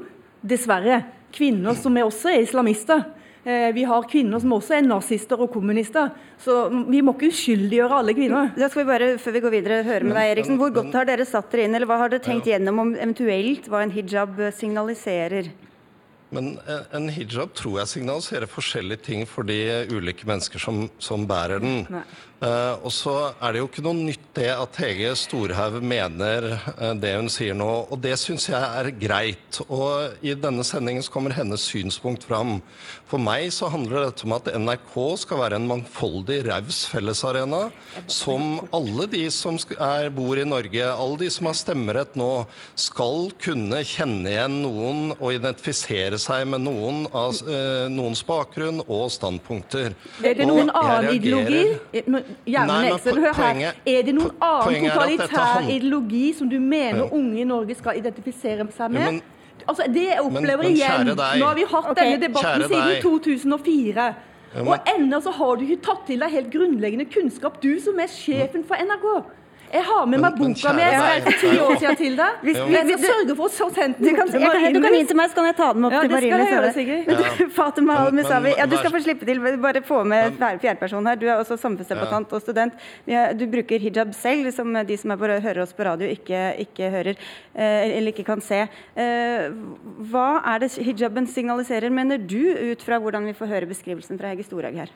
[0.46, 1.02] dessverre
[1.34, 3.02] kvinner som er også er islamister.
[3.44, 6.12] Eh, vi har kvinner som også er nazister og kommunister.
[6.42, 8.52] Så vi må ikke uskyldiggjøre alle kvinner.
[8.54, 10.60] Da skal vi bare, før vi går videre, høre med deg, Eriksen.
[10.60, 13.66] Hvor godt har dere satt dere inn, eller hva har dere tenkt gjennom om eventuelt
[13.70, 15.50] hva en hijab signaliserer?
[16.32, 16.54] Men
[16.96, 19.58] en hijab tror jeg signaliserer forskjellige ting for de
[19.90, 21.82] ulike mennesker som, som bærer den.
[21.92, 22.06] Nei.
[22.42, 26.90] Uh, og så er det jo ikke noe nytt det at Hege Storhaug mener uh,
[26.98, 29.60] det hun sier nå, og det syns jeg er greit.
[29.68, 32.56] Og i denne sendingen så kommer hennes synspunkt fram.
[33.06, 37.68] For meg så handler dette om at NRK skal være en mangfoldig, raus fellesarena
[38.10, 42.30] som alle de som er, bor i Norge, alle de som har stemmerett nå,
[42.74, 49.06] skal kunne kjenne igjen noen og identifisere seg med noen av uh, noens bakgrunn og
[49.14, 49.94] standpunkter.
[50.24, 52.31] Er det noen annen ideologi?
[52.46, 53.60] Gjermund Eksen, hør her.
[53.86, 58.94] Er det noen annen totalitær ideologi som du mener unge i Norge skal identifisere seg
[58.94, 59.22] med?
[59.62, 61.98] Altså, det jeg opplever men, men, igjen Nå har vi hatt okay.
[62.00, 64.08] denne debatten siden 2004.
[64.62, 68.10] Og ennå så har du ikke tatt til deg helt grunnleggende kunnskap, du som er
[68.12, 69.06] sjefen for NRK.
[69.72, 70.82] Jeg har med meg boka mi.
[70.84, 72.40] Jeg skrev for ti år siden til deg.
[72.44, 74.74] Hvis, vi, skal sørge for å sende den opp til Marienlyst.
[74.76, 77.54] Du kan gi til meg, så kan jeg ta den opp ja, til Marienlyst.
[77.58, 79.40] Fatima Al-Musawi, ja, du skal få slippe til.
[79.62, 81.20] Bare få med fjerdeperson her.
[81.20, 82.76] Du er også samfunnsdebattant og student.
[83.40, 87.14] Du bruker hijab selv, som de som på, hører oss på radio, ikke, ikke hører
[87.16, 88.64] eh, eller ikke kan se.
[88.92, 89.48] Eh,
[90.12, 94.34] hva er det hijaben signaliserer, mener du, ut fra hvordan vi får høre beskrivelsen fra
[94.34, 94.92] Hege Storhaug her?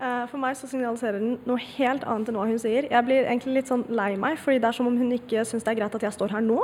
[0.00, 2.86] Eh, for meg så signaliserer den noe helt annet enn hva hun sier.
[2.88, 5.66] Jeg blir egentlig litt sånn lei meg, fordi det er som om hun ikke syns
[5.66, 6.56] det er greit at jeg står her nå.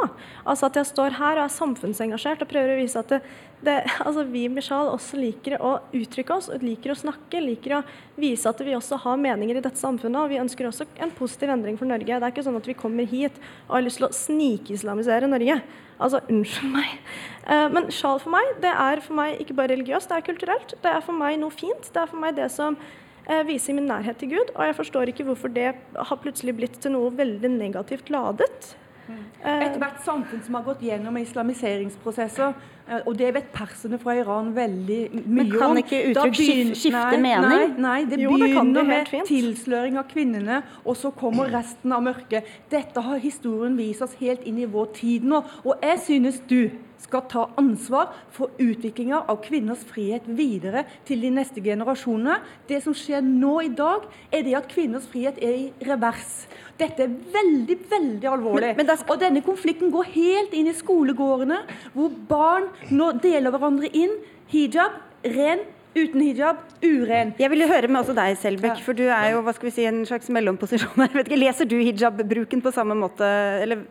[0.49, 3.21] Altså at jeg står her og er samfunnsengasjert og prøver å vise at det,
[3.69, 7.85] det, altså vi Michal også liker å uttrykke oss, liker å snakke, liker å
[8.17, 10.23] vise at vi også har meninger i dette samfunnet.
[10.25, 12.09] Og vi ønsker også en positiv endring for Norge.
[12.09, 13.37] Det er ikke sånn at vi kommer hit
[13.69, 15.61] og har lyst til å snikislamisere Norge.
[16.01, 17.01] Altså, unnskyld meg.
[17.45, 20.81] Eh, men sjal for meg, det er for meg ikke bare religiøst, det er kulturelt.
[20.81, 21.93] Det er for meg noe fint.
[21.93, 22.81] Det er for meg det som
[23.27, 24.53] Eh, viser min nærhet til Gud.
[24.55, 28.77] Og jeg forstår ikke hvorfor det har plutselig blitt til noe veldig negativt ladet.
[29.07, 29.21] Mm.
[29.63, 32.55] Ethvert samfunn som har gått gjennom islamiseringsprosesser,
[32.89, 36.81] eh, og det vet persene fra Iran veldig mye om Men kan ikke uttrykk begynner,
[36.81, 37.77] skifte nei, mening?
[37.77, 39.31] Nei, nei det jo, begynner det med fint.
[39.31, 42.51] tilsløring av kvinnene, og så kommer resten av mørket.
[42.73, 45.45] Dette har historien vist oss helt inn i vår tid nå.
[45.65, 51.31] Og jeg synes du skal ta ansvar for utviklinga av kvinners frihet videre til de
[51.35, 52.39] neste generasjonene.
[52.69, 56.47] Det som skjer nå i dag, er det at kvinners frihet er i revers.
[56.77, 58.75] Dette er veldig veldig alvorlig.
[58.77, 59.15] Men, men skal...
[59.15, 61.63] Og denne konflikten går helt inn i skolegårdene,
[61.95, 64.13] hvor barn nå deler hverandre inn.
[64.53, 65.01] Hijab,
[65.37, 65.65] ren
[65.97, 67.31] Uten hijab, uren.
[67.41, 69.87] Jeg vil høre med også deg, Selbekk, for du er jo hva skal vi si,
[69.89, 71.31] en slags mellomposisjon her.
[71.33, 73.25] Leser du hijab-bruken på samme måte,
[73.63, 73.87] eller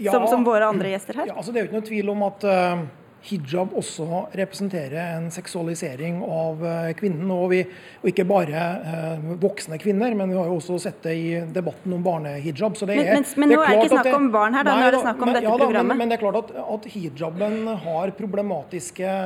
[0.00, 1.28] ja, som, som, våre andre gjester her?
[1.28, 2.86] Ja, altså Det er jo ikke noe tvil om at uh,
[3.26, 4.06] hijab også
[4.36, 7.30] representerer en seksualisering av uh, kvinnen.
[7.30, 7.62] Og, vi,
[8.00, 11.94] og, ikke bare eh, voksne kvinner, men vi har jo også sett det i debatten
[11.94, 12.76] om barnehijab.
[12.78, 14.58] Så det men, er, men, men det er nå er det ikke snakk om barn
[14.58, 15.92] her, da, nei, nå er det snakk om men, dette ja, da, programmet.
[15.92, 19.16] Men, men, det er klart at, at hijaben har problematiske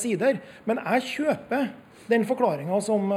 [0.00, 0.40] sider.
[0.68, 1.70] Men jeg kjøper
[2.10, 3.12] den forklaringa som,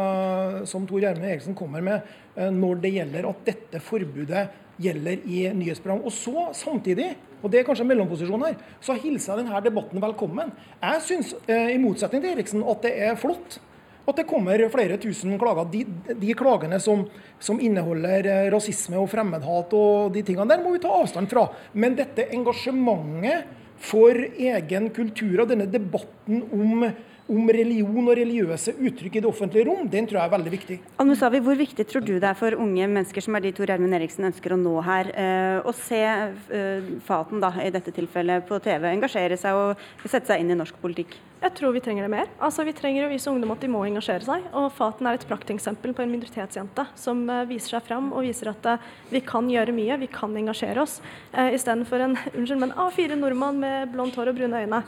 [0.69, 4.43] som Tor Gjermund Eriksen kommer med når det gjelder at dette forbudet
[4.81, 6.01] gjelder i nyhetsprogram.
[6.05, 10.53] Og så samtidig, og det er kanskje mellomposisjon her, så hilser jeg denne debatten velkommen.
[10.81, 13.59] Jeg syns, eh, i motsetning til Eriksen, at det er flott
[14.03, 15.69] at det kommer flere tusen klager.
[15.71, 15.85] De,
[16.19, 17.05] de klagene som,
[17.39, 21.47] som, inneholder eh, rasisme og fremmedhat og de tingene der, må vi ta avstand fra.
[21.73, 26.85] Men dette engasjementet for egen kultur og denne debatten om
[27.31, 30.77] om religion og religiøse uttrykk i det offentlige rom, den tror jeg er veldig viktig.
[30.99, 33.95] Almusavi, Hvor viktig tror du det er for unge mennesker, som er de Tor Gjermund
[33.95, 38.59] Eriksen ønsker å nå her, eh, å se eh, Faten da, i dette tilfellet på
[38.59, 41.15] TV, engasjere seg og sette seg inn i norsk politikk?
[41.43, 42.27] Jeg tror vi trenger det mer.
[42.39, 44.43] Altså, Vi trenger å vise ungdom at de må engasjere seg.
[44.53, 48.51] og Faten er et prakteksempel på en minoritetsjente som uh, viser seg fram og viser
[48.51, 48.79] at
[49.11, 51.01] vi kan gjøre mye, vi kan engasjere oss.
[51.33, 54.83] Istedenfor en unnskyld, men A4 nordmann med blondt hår og brune øyne.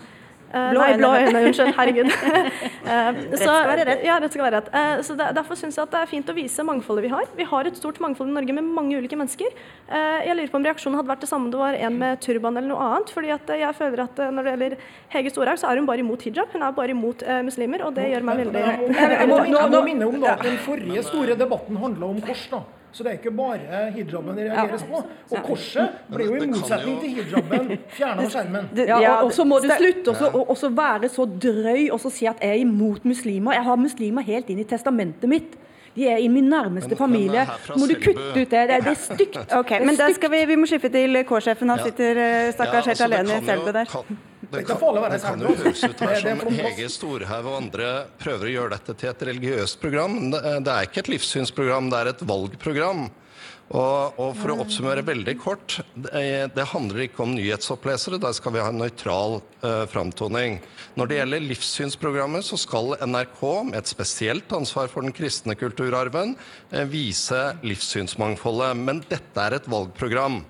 [0.55, 1.71] Uh, blå nei, blå øyne, unnskyld.
[1.75, 2.11] Herregud.
[2.15, 4.03] rett skal være rett.
[4.07, 4.69] Ja, rett skal være rett.
[4.71, 7.25] Uh, så Derfor syns jeg at det er fint å vise mangfoldet vi har.
[7.35, 9.51] Vi har et stort mangfold i Norge med mange ulike mennesker.
[9.89, 12.55] jeg lurer på om reaksjonen hadde vært det samme om det var en med turban
[12.55, 13.11] eller noe annet.
[13.11, 14.77] fordi at jeg føler at når det gjelder
[15.15, 16.53] Hege Storhaug, så er hun bare imot hijab.
[16.53, 18.63] Hun er bare imot muslimer, og det gjør meg veldig
[18.95, 19.29] Jeg
[19.75, 22.47] må minne om at den forrige store debatten handla om kors.
[22.53, 22.63] da.
[22.95, 25.01] Så det er ikke bare hijaben det reageres på.
[25.36, 28.69] Og korset blir jo i motsetning til hijaben fjerna av skjermen.
[28.88, 32.55] Ja, og så må du slutte å være så drøy og så si at jeg
[32.55, 33.58] er imot muslimer.
[33.58, 35.58] Jeg har muslimer helt inn i testamentet mitt.
[35.95, 37.45] De er i min nærmeste familie.
[37.75, 38.63] Må du kutte ut det?
[38.71, 39.38] Det, er stygt.
[39.55, 41.71] Ok, men da skal vi, vi må skifte til K-sjefen.
[41.71, 43.91] Han sitter eh, stakkars helt alene i Selbu der.
[44.55, 44.79] Det kan,
[45.11, 47.91] det kan jo høres ut her som Hege Storhaug og andre
[48.21, 50.17] prøver å gjøre dette til et religiøst program.
[50.31, 53.07] Det er ikke et livssynsprogram, det er et valgprogram.
[53.73, 58.19] Og, og, for å oppsummere veldig kort, det, det handler ikke om nyhetsopplesere.
[58.21, 60.59] Der skal vi ha en nøytral uh, framtoning.
[60.93, 63.41] Når det gjelder livssynsprogrammet, så skal NRK,
[63.71, 66.35] med et spesielt ansvar for den kristne kulturarven,
[66.75, 68.77] uh, vise livssynsmangfoldet.
[68.85, 70.43] Men dette er et valgprogram.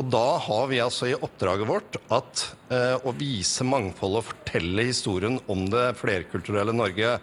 [0.00, 4.86] Og da har vi altså i oppdraget vårt at eh, å vise mangfoldet og fortelle
[4.88, 7.16] historien om det flerkulturelle Norge.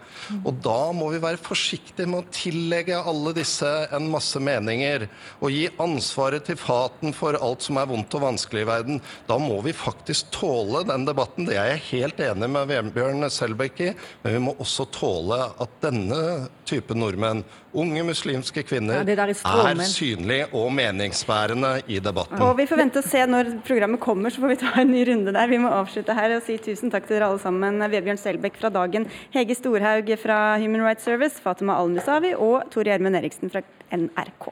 [0.44, 5.08] Og da må vi være forsiktige med å tillegge alle disse en masse meninger.
[5.42, 9.02] Og gi ansvaret til faten for alt som er vondt og vanskelig i verden.
[9.30, 11.48] Da må vi faktisk tåle den debatten.
[11.50, 13.94] Det er jeg helt enig med Vebjørn Selbekk i.
[14.24, 16.22] Men vi må også tåle at denne
[16.70, 17.44] type nordmenn
[17.78, 22.42] unge muslimske kvinner ja, er, er synlig og meningsbærende i debatten.
[22.42, 25.04] Og Vi får vente og se når programmet kommer, så får vi ta en ny
[25.10, 25.39] runde der.
[25.48, 27.80] Vi må avslutte her og si tusen takk til dere alle sammen.
[27.80, 33.16] Vebjørn Selbekk fra Dagen, Hege Storhaug fra Human Rights Service, Fatima Al-Musawi og Tor Gjermund
[33.16, 33.64] Eriksen fra
[33.96, 34.50] NRK.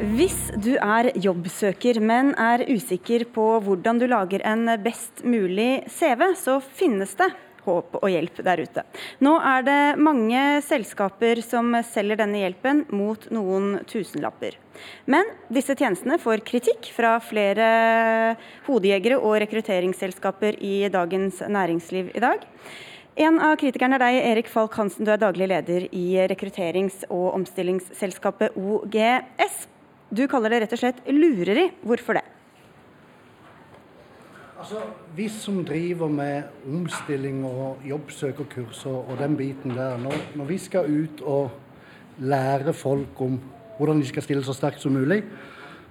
[0.00, 6.30] Hvis du er jobbsøker, men er usikker på hvordan du lager en best mulig CV,
[6.40, 7.28] så finnes det
[7.64, 8.84] håp og hjelp der ute.
[9.24, 14.56] Nå er det mange selskaper som selger denne hjelpen mot noen tusenlapper.
[15.10, 18.36] Men disse tjenestene får kritikk fra flere
[18.68, 22.46] hodejegere og rekrutteringsselskaper i Dagens Næringsliv i dag.
[23.20, 25.04] En av kritikerne er deg, Erik Falk Hansen.
[25.04, 29.66] Du er daglig leder i rekrutterings- og omstillingsselskapet OGS.
[30.08, 31.68] Du kaller det rett og slett lureri.
[31.84, 32.24] Hvorfor det?
[34.60, 34.76] Altså,
[35.16, 40.58] Vi som driver med omstilling og jobbsøkerkurs og, og den biten der, når, når, vi
[40.58, 41.50] skal ut og
[42.18, 43.40] lære folk om
[43.78, 45.22] hvordan de skal stille så sterkt som mulig,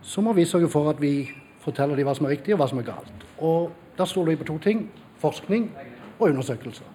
[0.01, 2.67] så må vi sørge for at vi forteller dem hva som er riktig og hva
[2.69, 3.25] som er galt.
[3.39, 4.85] Og Da stoler vi på to ting
[5.17, 5.71] forskning
[6.19, 6.85] og undersøkelser.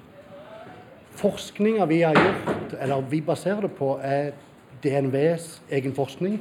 [1.11, 4.31] Forskninga vi har gjort, eller vi baserer det på, er
[4.85, 6.39] DNVs egen forskning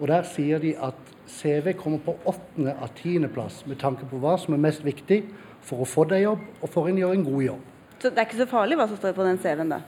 [0.00, 4.36] og Der sier de at CV kommer på åttende av tiendeplass med tanke på hva
[4.40, 5.22] som er mest viktig
[5.64, 7.68] for å få deg jobb, og for å gjøre en god jobb.
[7.98, 9.80] Så det er ikke så farlig hva som står på den CV-en, da?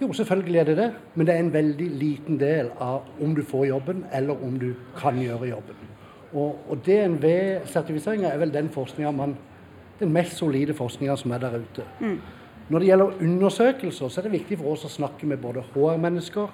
[0.00, 3.42] Jo, selvfølgelig er det det, men det er en veldig liten del av om du
[3.46, 5.90] får jobben, eller om du kan gjøre jobben.
[6.32, 8.70] Og, og DNV-sertifiseringa er vel den
[9.14, 9.36] man,
[10.00, 11.84] den mest solide forskninga som er der ute.
[12.00, 12.18] Mm.
[12.68, 16.48] Når det gjelder undersøkelser, så er det viktig for oss å snakke med både HR-mennesker,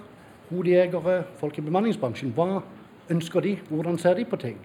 [0.50, 2.34] hodejegere, folk i bemanningsbransjen.
[2.34, 2.62] Hva
[3.10, 3.56] ønsker de?
[3.68, 4.56] Hvordan ser de på ting?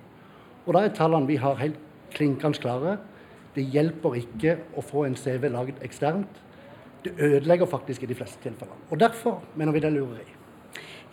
[0.65, 1.81] Og da er tallene vi har helt
[2.15, 2.97] klinkende klare.
[3.55, 6.41] Det hjelper ikke å få en CV laget eksternt.
[7.05, 8.81] Det ødelegger faktisk i de fleste tilfellene.
[8.89, 10.25] Og derfor mener vi det er lureri.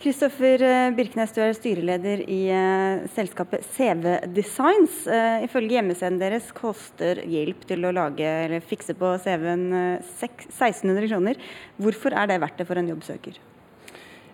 [0.03, 5.05] Kristoffer Birknes, Birkenes, du er styreleder i uh, selskapet CV Designs.
[5.07, 11.07] Uh, ifølge hjemmesiden deres koster hjelp til å lage eller fikse på CV-en uh, 1600
[11.07, 11.39] kroner.
[11.79, 13.39] Hvorfor er det verdt det for en jobbsøker?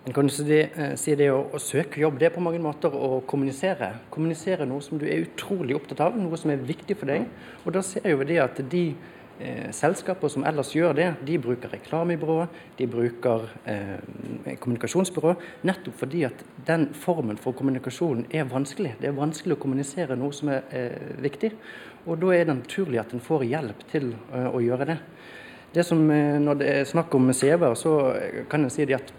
[0.08, 2.60] En kan si det, eh, si det å, å, søke jobb, det er på mange
[2.62, 3.92] måter å kommunisere.
[4.10, 7.26] Kommunisere noe som du er utrolig opptatt av, noe som er viktig for deg.
[7.66, 8.84] Og da ser vi det at de
[9.40, 12.38] eh, selskaper som ellers gjør det, de bruker reklamebyrå,
[12.78, 15.34] de bruker eh, kommunikasjonsbyrå,
[15.68, 18.96] nettopp fordi at den formen for kommunikasjon er vanskelig.
[19.00, 21.52] Det er vanskelig å kommunisere noe som er eh, viktig.
[22.08, 25.00] Og da er det naturlig at en får hjelp til eh, å gjøre det.
[25.74, 27.96] Det som, eh, når det er snakk om CV-er, så
[28.50, 29.12] kan en si at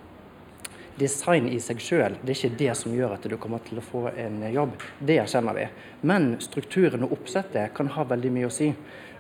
[0.99, 3.86] design i seg sjøl, det er ikke det som gjør at du kommer til å
[3.86, 4.73] få en jobb.
[4.99, 5.67] Det erkjenner vi.
[6.08, 8.71] Men strukturen og oppsettet kan ha veldig mye å si.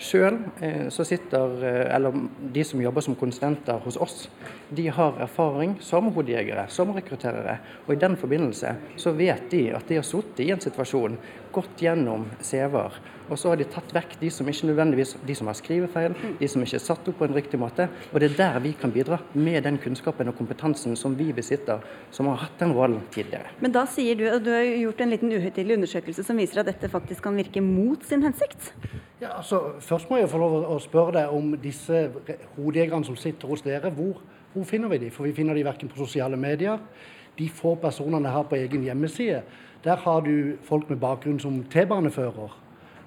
[0.01, 2.15] Sjøl eh, så sitter, eh, eller
[2.53, 4.23] de som jobber som konsulenter hos oss,
[4.73, 7.59] de har erfaring som hodejegere, som rekrutterere.
[7.85, 11.19] Og i den forbindelse så vet de at de har sittet i en situasjon,
[11.53, 12.97] gått gjennom CV-er,
[13.31, 16.49] og så har de tatt vekk de som ikke nødvendigvis de som har skrivefeil, de
[16.51, 17.87] som ikke er satt opp på en riktig måte.
[18.11, 21.79] Og det er der vi kan bidra, med den kunnskapen og kompetansen som vi besitter,
[22.11, 23.53] som har hatt den rollen tidligere.
[23.63, 26.73] Men da sier du og du har gjort en liten uhøytidelig undersøkelse som viser at
[26.73, 28.73] dette faktisk kan virke mot sin hensikt?
[29.21, 32.07] Ja, altså, Først må jeg få lov å spørre deg om disse
[32.57, 33.93] hodejegerne som sitter hos dere.
[33.95, 34.19] Hvor,
[34.51, 35.11] hvor finner vi dem?
[35.13, 36.81] For vi finner dem verken på sosiale medier.
[37.37, 39.43] De få personene her på egen hjemmeside.
[39.83, 42.55] Der har du folk med bakgrunn som T-banefører,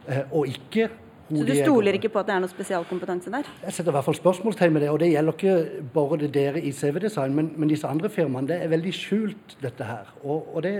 [0.09, 0.91] eh, og ikke
[1.25, 3.47] så du stoler ikke på at det er noe spesialkompetanse der?
[3.65, 4.91] Jeg setter i hvert fall spørsmålstegn med det.
[4.93, 8.51] Og det gjelder ikke bare det dere i CV-design, men, men, disse andre firmaene.
[8.51, 10.11] Det er veldig skjult, dette her.
[10.21, 10.75] Og, og det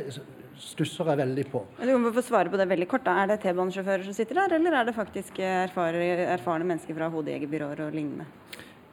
[0.61, 1.65] stusser jeg veldig på.
[1.81, 3.07] Du må få svare på det veldig kort.
[3.09, 3.17] da.
[3.23, 7.87] Er det T-banesjåfører som sitter der, eller er det faktisk erfarne, erfarne mennesker fra hodejegerbyråer
[7.87, 8.29] og lignende?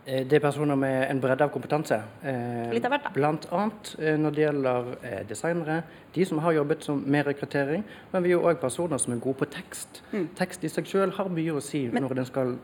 [0.05, 2.01] Eh, det er personer med en bredde av kompetanse.
[2.25, 3.13] Eh, Litt av hvert, da.
[3.13, 4.91] Blant annet eh, når det gjelder
[5.29, 5.81] designere,
[6.15, 7.85] de som har jobbet med rekruttering.
[8.13, 10.01] Men vi er òg personer som er gode på tekst.
[10.11, 10.29] Mm.
[10.37, 12.55] Tekst i seg selv har mye å si men, når den skal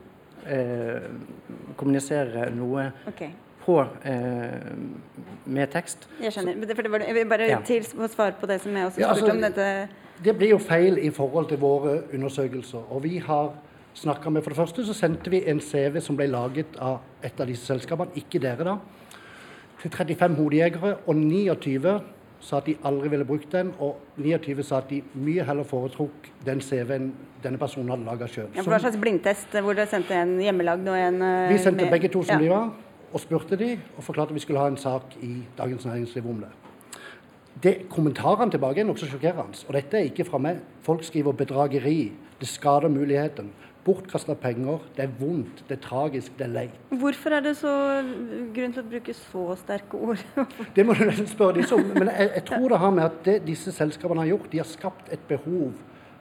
[0.48, 1.04] eh,
[1.78, 3.30] kommunisere noe okay.
[3.66, 4.74] på, eh,
[5.46, 6.10] med tekst.
[6.22, 6.58] Jeg skjønner.
[6.58, 7.62] Så, det var, jeg vil bare ja.
[7.66, 9.46] til svare på det som jeg også spurte ja, altså, om.
[9.46, 10.04] dette.
[10.24, 12.90] Det blir jo feil i forhold til våre undersøkelser.
[12.90, 13.54] og vi har
[13.98, 14.44] snakka med.
[14.46, 17.66] For det første så sendte vi en CV som ble laget av et av disse
[17.68, 18.78] selskapene, ikke dere, da,
[19.82, 20.96] til 35 hodejegere.
[21.08, 21.98] Og 29
[22.40, 26.30] sa at de aldri ville brukt den, og 29 sa at de mye heller foretrukk
[26.46, 27.10] den CV-en
[27.44, 28.52] denne personen hadde laga sjøl.
[28.56, 31.94] Ja, hva slags blindtest hvor dere sendte en hjemmelagd og en uh, Vi sendte med,
[31.94, 32.44] begge to som ja.
[32.46, 32.72] de var,
[33.08, 36.46] og spurte de, og forklarte at vi skulle ha en sak i Dagens Næringsliv om
[36.46, 36.54] det.
[37.64, 39.66] det kommentarene tilbake er nokså sjokkerende.
[39.68, 40.62] Og dette er ikke fra meg.
[40.86, 42.12] Folk skriver bedrageri.
[42.38, 43.50] Det skader muligheten
[43.88, 44.84] bortkasta penger.
[44.96, 46.80] Det er vondt, det er tragisk, det er leit.
[47.02, 47.74] Hvorfor er det så
[48.56, 50.24] grunn til å bruke så sterke ord?
[50.76, 51.94] det må du nesten spørre dem om.
[51.96, 54.70] Men jeg, jeg, tror det har med at det disse selskapene har gjort, de har
[54.70, 55.72] skapt et behov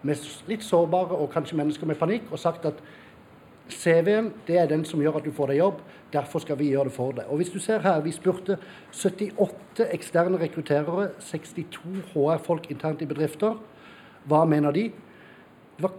[0.07, 2.81] med litt sårbare og kanskje mennesker med panikk, og sagt at
[3.73, 5.81] CV-en det er den som gjør at du får deg jobb,
[6.13, 7.27] derfor skal vi gjøre det for deg.
[7.27, 8.59] Og hvis du ser her, Vi spurte
[8.93, 13.59] 78 eksterne rekrutterere, 62 HR-folk internt i bedrifter.
[14.25, 14.91] Hva mener de?
[15.77, 15.93] Det var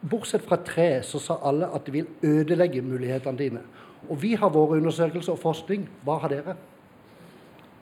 [0.00, 3.62] Bortsett fra tre så sa alle at det vil ødelegge mulighetene dine.
[4.08, 5.86] Og vi har våre undersøkelser og forskning.
[6.04, 6.56] Hva har dere?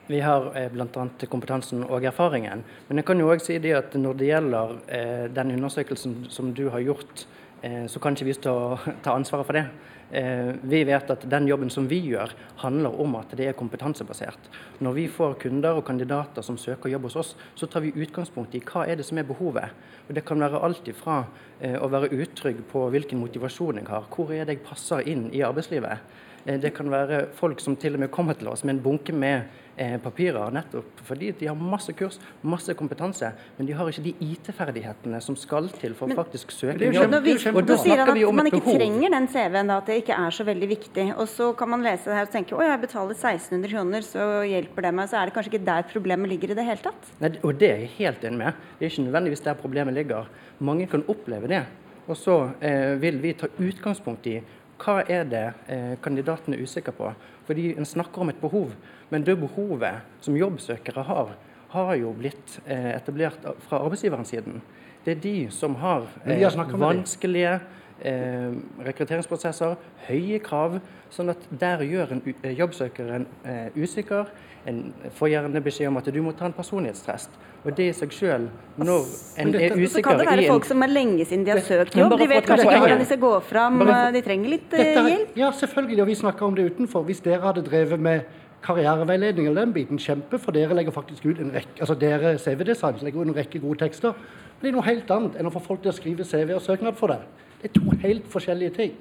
[0.08, 1.06] Vi har eh, bl.a.
[1.28, 2.64] kompetansen og erfaringen.
[2.88, 6.68] Men jeg kan jo òg si at når det gjelder eh, den undersøkelsen som du
[6.72, 7.26] har gjort,
[7.60, 8.54] så kan ikke vi stå,
[9.04, 9.64] ta ansvaret for det.
[10.10, 12.32] Eh, vi vet at den jobben som vi gjør,
[12.62, 14.48] handler om at det er kompetansebasert.
[14.80, 18.56] Når vi får kunder og kandidater som søker jobb hos oss, så tar vi utgangspunkt
[18.56, 19.68] i hva er det som er behovet.
[20.08, 21.24] Og Det kan være alt ifra
[21.60, 25.28] eh, å være utrygg på hvilken motivasjon jeg har, hvor er det jeg passer inn
[25.32, 26.00] i arbeidslivet.
[26.48, 29.12] Eh, det kan være folk som til og med kommer til oss med en bunke
[29.12, 34.02] med Eh, papirer, nettopp fordi de har masse kurs, masse kompetanse, men de har ikke
[34.08, 37.14] de IT-ferdighetene som skal til for å faktisk søke en jobb.
[37.52, 38.48] Og da snakker vi om et behov.
[38.48, 41.06] Man ikke trenger den CV-en, at det ikke er så veldig viktig.
[41.14, 44.28] Og så kan man lese det her og tenke å jeg betaler 1600 kroner, så
[44.50, 45.12] hjelper det meg.
[45.12, 47.12] Så er det kanskje ikke der problemet ligger i det hele tatt.
[47.22, 48.64] Nei, og det er jeg helt enig med.
[48.80, 50.32] Det er ikke nødvendigvis der problemet ligger.
[50.58, 51.62] Mange kan oppleve det.
[52.08, 54.40] Og så eh, vil vi ta utgangspunkt i
[54.78, 57.12] hva er det eh, kandidaten er usikker på.
[57.48, 58.74] Fordi en snakker om et behov.
[59.10, 61.32] Men det behovet som jobbsøkere har,
[61.72, 64.62] har jo blitt eh, etablert fra arbeidsgiverens siden.
[65.04, 66.44] Det er de som har eh,
[66.78, 67.58] vanskelige
[68.06, 68.54] eh,
[68.86, 69.76] rekrutteringsprosesser,
[70.08, 70.78] høye krav.
[71.12, 74.32] Sånn at der gjør en eh, jobbsøkeren eh, usikker.
[74.68, 77.38] En får gjerne beskjed om at du må ta en personlighetstest.
[77.64, 79.06] Og det i seg selv, når
[79.40, 81.96] en er usikker Så kan det være folk som er lenge siden de har søkt
[81.98, 82.14] jobb.
[82.20, 83.80] De vet kanskje ikke hvordan de skal gå fram.
[84.14, 85.32] De trenger litt hjelp.
[85.38, 86.02] Ja, selvfølgelig.
[86.04, 87.06] Og vi snakker om det utenfor.
[87.08, 88.28] Hvis dere hadde drevet med
[88.62, 93.02] karriereveiledning eller den biten, kjempe, for dere legger faktisk ut en rekke altså dere CV-design
[93.06, 94.14] legger ut en rekke gode tekster.
[94.58, 96.64] Men det er noe helt annet enn å få folk til å skrive CV og
[96.64, 97.46] søknad for deg.
[97.62, 98.96] Det er to helt forskjellige ting.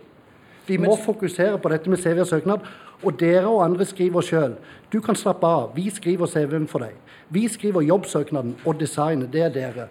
[0.68, 2.66] Vi må fokusere på dette med CV og søknad.
[3.04, 4.56] Og dere og andre skriver sjøl.
[4.94, 5.76] Du kan slappe av.
[5.76, 6.96] Vi skriver CV-en for deg.
[7.30, 9.30] Vi skriver jobbsøknaden og designet.
[9.34, 9.88] Det er dere.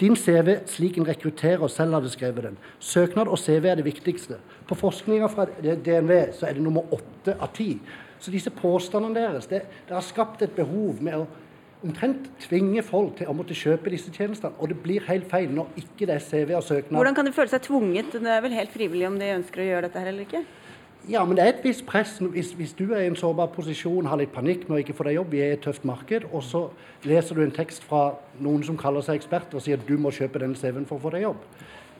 [0.00, 2.58] Din CV slik en rekrutterer selv hadde skrevet den.
[2.78, 4.38] Søknad og CV er det viktigste.
[4.68, 7.78] På forskninga fra DNV så er det nummer åtte av ti.
[8.18, 11.26] Så disse påstandene deres det, det har skapt et behov med å
[11.84, 14.56] omtrent tvinger folk til å måtte kjøpe disse tjenestene.
[14.58, 16.96] Og det blir helt feil når ikke det er CV og søknad.
[16.98, 18.16] Hvordan kan de føle seg tvunget?
[18.18, 20.42] Det er vel helt frivillig om de ønsker å gjøre dette her eller ikke?
[21.08, 22.18] Ja, men det er et visst press.
[22.20, 25.06] Hvis, hvis, du er i en sårbar posisjon, har litt panikk med å ikke få
[25.06, 26.66] deg jobb, vi er i et tøft marked, og så
[27.08, 28.10] leser du en tekst fra
[28.44, 31.06] noen som kaller seg eksperter og sier at du må kjøpe den CV-en for å
[31.06, 31.46] få deg jobb.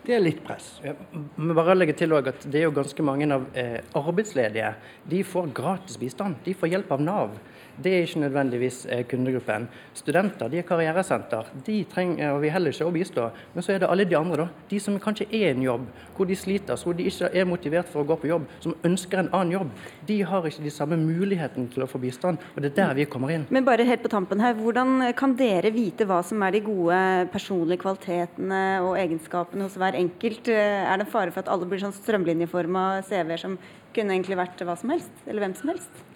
[0.04, 0.66] Det er litt press.
[0.84, 0.92] Ja,
[1.36, 4.74] men bare legge til at Det er jo ganske mange av eh, arbeidsledige.
[5.08, 6.38] De får gratis bistand.
[6.44, 7.34] De får hjelp av Nav.
[7.82, 9.68] Det er ikke nødvendigvis eh, kundegruppen.
[9.94, 11.46] Studenter de er karrieresenter.
[11.66, 13.28] De trenger vi heller ikke å bistå.
[13.54, 14.64] Men så er det alle de andre, da.
[14.70, 15.84] De som kanskje er en jobb,
[16.16, 19.22] hvor de sliter, hvor de ikke er motivert for å gå på jobb, som ønsker
[19.22, 19.70] en annen jobb.
[20.10, 22.42] De har ikke de samme mulighetene til å få bistand.
[22.56, 23.46] Og det er der vi kommer inn.
[23.54, 27.00] Men bare helt på tampen her, hvordan kan dere vite hva som er de gode
[27.30, 30.50] personlige kvalitetene og egenskapene hos hver enkelt?
[30.50, 33.58] Er det en fare for at alle blir sånn strømlinjeforma CV-er som
[33.94, 36.07] kunne egentlig vært hva som helst, eller hvem som helst?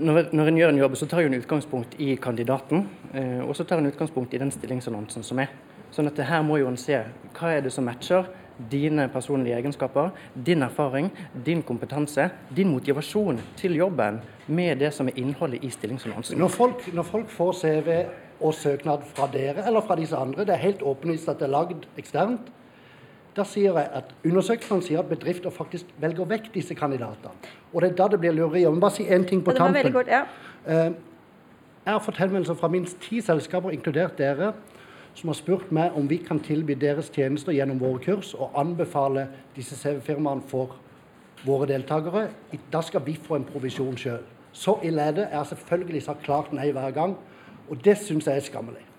[0.00, 3.64] Når, når en gjør en jobb, så tar en utgangspunkt i kandidaten, eh, og så
[3.64, 5.52] tar en utgangspunkt i den stillingsannonsen som er.
[5.94, 7.00] Sånn at her må jo en se
[7.34, 8.28] hva er det som matcher
[8.70, 10.10] dine personlige egenskaper,
[10.46, 11.08] din erfaring,
[11.46, 16.38] din kompetanse, din motivasjon til jobben med det som er innholdet i stillingsannonsen.
[16.38, 17.90] Når folk, når folk får CV
[18.40, 21.54] og søknad fra dere eller fra disse andre, det er helt åpenlyst at det er
[21.56, 22.52] lagd eksternt,
[23.36, 27.30] da sier jeg at Undersøkelsene sier at bedrifter faktisk velger vekk disse kandidatene.
[27.72, 28.64] Og det er da det blir lureri.
[28.64, 29.92] Jeg må bare si én ting på tampen.
[29.92, 30.24] Godt, ja.
[30.66, 30.90] Eh,
[31.84, 34.52] jeg har fått henvendelser fra minst ti selskaper, inkludert dere,
[35.14, 39.28] som har spurt meg om vi kan tilby deres tjenester gjennom våre kurs og anbefale
[39.56, 40.76] disse CV-firmaene for
[41.46, 42.28] våre deltakere.
[42.72, 44.22] Da skal vi få en provisjon sjøl.
[44.52, 45.26] Så ille er det.
[45.30, 47.16] Jeg har selvfølgelig sagt klart nei hver gang,
[47.70, 48.89] og det syns jeg er skammelig.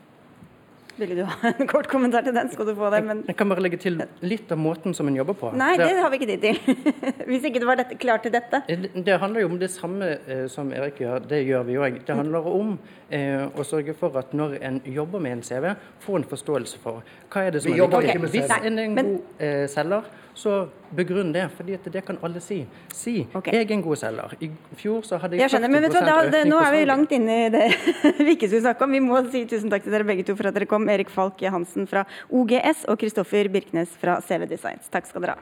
[1.02, 2.50] Ville du ha en kort kommentar til den?
[2.54, 3.02] Skal du få det?
[3.08, 3.24] Men...
[3.28, 5.50] Jeg kan bare legge til litt av måten som en jobber på.
[5.58, 6.84] Nei, det, det har vi ikke tid til.
[7.32, 8.62] Hvis ikke du var dette, klar til dette.
[8.70, 12.00] Det, det handler jo om det samme eh, som Erik gjør, det gjør vi òg.
[12.06, 12.76] Det handler om
[13.10, 15.72] eh, å sørge for at når en jobber med en CV,
[16.06, 17.02] får en forståelse for
[17.34, 18.34] hva er det som vi er viktig.
[18.38, 22.66] Hvis en er en god eh, selger, så begrunn det, for det kan alle si.
[22.94, 23.54] Si okay.
[23.54, 24.36] 'jeg er en god selger'.
[24.42, 26.86] I fjor så hadde jeg, jeg 40 men vet du, da, det, Nå er vi
[26.86, 27.68] langt inne i det
[28.26, 28.92] vi ikke skulle snakke om.
[28.92, 30.90] Vi må si tusen takk til dere begge to for at dere kom.
[30.90, 34.90] Erik Falk Hansen fra OGS og Kristoffer Birknes fra CV Designs.
[34.92, 35.42] Takk skal dere ha.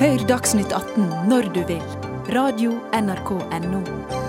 [0.00, 1.84] Hør Dagsnytt 18 når du vil.
[2.30, 4.19] Radio NRK Radio.nrk.no.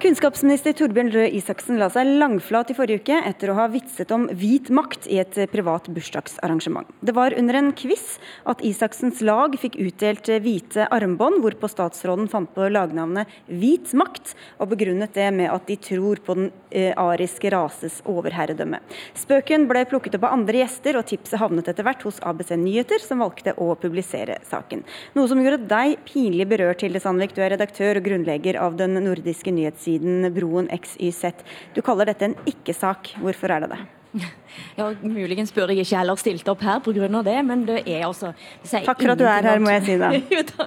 [0.00, 4.22] Kunnskapsminister Torbjørn Røe Isaksen la seg langflat i forrige uke etter å ha vitset om
[4.32, 6.88] hvit makt i et privat bursdagsarrangement.
[7.04, 8.14] Det var under en quiz
[8.48, 14.70] at Isaksens lag fikk utdelt hvite armbånd, hvorpå statsråden fant på lagnavnet Hvit makt, og
[14.70, 18.80] begrunnet det med at de tror på den eh, ariske rases overherredømme.
[19.20, 23.04] Spøken ble plukket opp av andre gjester, og tipset havnet etter hvert hos ABC Nyheter,
[23.04, 24.86] som valgte å publisere saken.
[25.18, 27.36] Noe som gjorde deg pinlig berørt, Hilde Sandvik.
[27.36, 31.32] Du er redaktør og grunnlegger av den nordiske nyhetssiden nettsiden Broen XYZ.
[31.74, 33.16] Du kaller dette en ikke-sak.
[33.20, 33.99] Hvorfor er det det?
[34.78, 37.08] Ja, Muligens burde jeg ikke heller stilt opp her pga.
[37.22, 38.32] det, men det er altså
[38.62, 40.10] det Takk for at du er her, må jeg si da.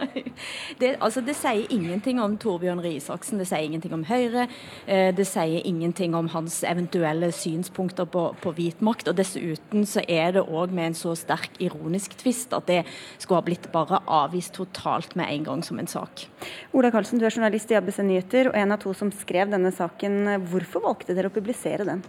[0.82, 4.48] det, altså, det sier ingenting om Torbjørn Røe Isaksen, det sier ingenting om Høyre.
[4.88, 9.12] Eh, det sier ingenting om hans eventuelle synspunkter på, på hvit makt.
[9.12, 12.82] Og dessuten så er det òg med en så sterk ironisk tvist at det
[13.18, 16.26] skulle ha blitt bare avvist totalt med en gang som en sak.
[16.74, 19.74] Ola Karlsen, du er journalist i ABC Nyheter og en av to som skrev denne
[19.76, 20.48] saken.
[20.50, 22.04] Hvorfor valgte dere å publisere den?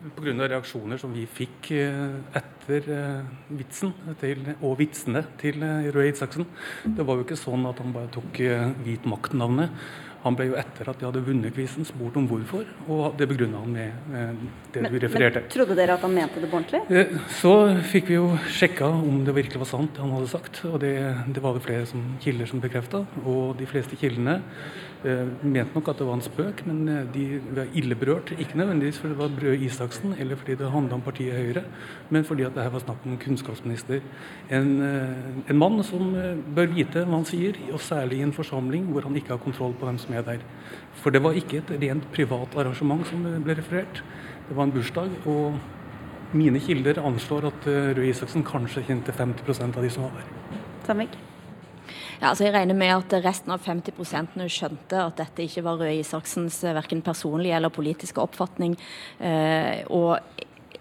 [0.00, 0.32] Pga.
[0.48, 6.46] reaksjoner som vi fikk eh, etter eh, vitsen til, og vitsene til eh, Røe Isaksen.
[6.96, 8.40] Det var jo ikke sånn at han bare tok
[8.80, 9.74] hvit makt-navnet.
[10.20, 13.62] Han ble jo etter at de hadde vunnet quizen spurt om hvorfor, og det begrunna
[13.62, 14.10] han med
[14.72, 15.46] det men, du refererte.
[15.46, 17.20] Men Trodde dere at han mente det på ordentlig?
[17.38, 17.54] Så
[17.88, 20.92] fikk vi jo sjekka om det virkelig var sant det han hadde sagt, og det,
[21.32, 23.00] det var det flere som, kilder som bekrefta.
[23.24, 24.42] Og de fleste kildene
[25.02, 27.24] mente nok at det var en spøk, men eh, de
[27.56, 28.32] var ille berørt.
[28.38, 31.62] Ikke nødvendigvis fordi det var Brød Isaksen eller fordi det handla om partiet Høyre,
[32.10, 34.00] men fordi at det her var snakk om kunnskapsminister.
[34.50, 36.12] En, eh, en, mann som
[36.56, 39.72] bør vite hva han sier, og særlig i en forsamling hvor han ikke har kontroll
[39.72, 40.44] på hvem som er der.
[40.92, 44.04] For det var ikke et rent privat arrangement som ble referert.
[44.48, 45.10] Det var en bursdag.
[45.26, 45.60] og
[46.32, 50.60] mine kilder anslår at Røe Isaksen kanskje kjente 50% av de som var der.
[50.86, 51.29] Samvik.
[52.20, 55.94] Ja, altså jeg regner med at resten av 50% skjønte at dette ikke var Røe
[56.02, 58.74] Isaksens eh, verken personlige eller politiske oppfatning.
[59.24, 60.18] Eh, og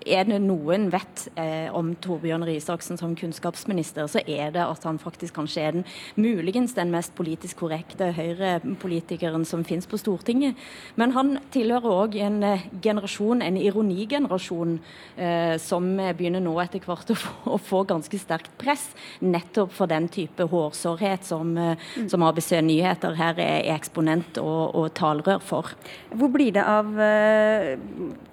[0.07, 4.85] er det noen vet eh, om Torbjørn Røe Isaksen som kunnskapsminister, så er det at
[4.87, 5.85] han faktisk kanskje er den
[6.19, 10.59] muligens den mest politisk korrekte Høyre-politikeren som finnes på Stortinget.
[10.99, 14.77] Men han tilhører òg en eh, generasjon, en ironigenerasjon,
[15.17, 18.89] eh, som begynner nå etter hvert å få, å få, ganske sterkt press,
[19.19, 24.89] nettopp for den type hårsårhet som, eh, som ABC Nyheter her er eksponent og, og
[24.97, 25.75] talerør for.
[26.15, 27.75] Hvor blir det av eh,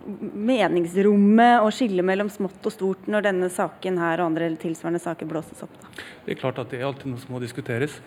[0.07, 5.29] meningsrommet å skille mellom smått og stort når denne saken her og andre tilsvarende saker
[5.31, 5.75] blåses opp?
[5.83, 6.07] Da?
[6.27, 7.99] Det er klart at det er alltid noe som må diskuteres.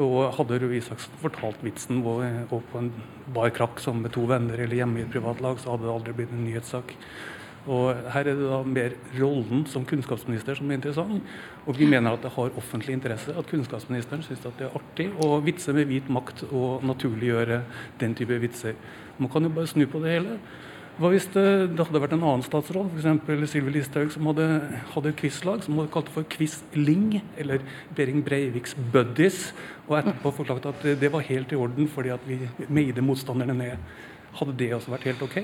[0.00, 2.20] Og Hadde Røe Isaksen fortalt vitsen på
[2.78, 2.92] en
[3.34, 6.16] bar krakk som med to venner eller hjemme i et privatlag, så hadde det aldri
[6.20, 6.96] blitt en nyhetssak.
[7.68, 11.20] Og Her er det da mer rollen som kunnskapsminister som er interessant.
[11.66, 15.36] Og vi mener at det har offentlig interesse at kunnskapsministeren syns det er artig å
[15.44, 17.60] vitse med hvit makt og naturliggjøre
[18.00, 18.78] den type vitser.
[19.20, 20.38] Man kan jo bare snu på det hele.
[21.00, 21.42] Hva hvis det,
[21.72, 23.48] det hadde vært en annen statsråd, f.eks.
[23.48, 24.44] Sylvi Listhaug, som hadde,
[24.92, 27.64] hadde et quizlag som hadde kalt for Quizling, eller
[27.96, 29.38] Behring Breiviks Buddies,
[29.86, 32.36] og etterpå forklart at det var helt i orden fordi at vi
[32.68, 33.88] meide motstanderne ned.
[34.42, 35.40] Hadde det også vært helt OK?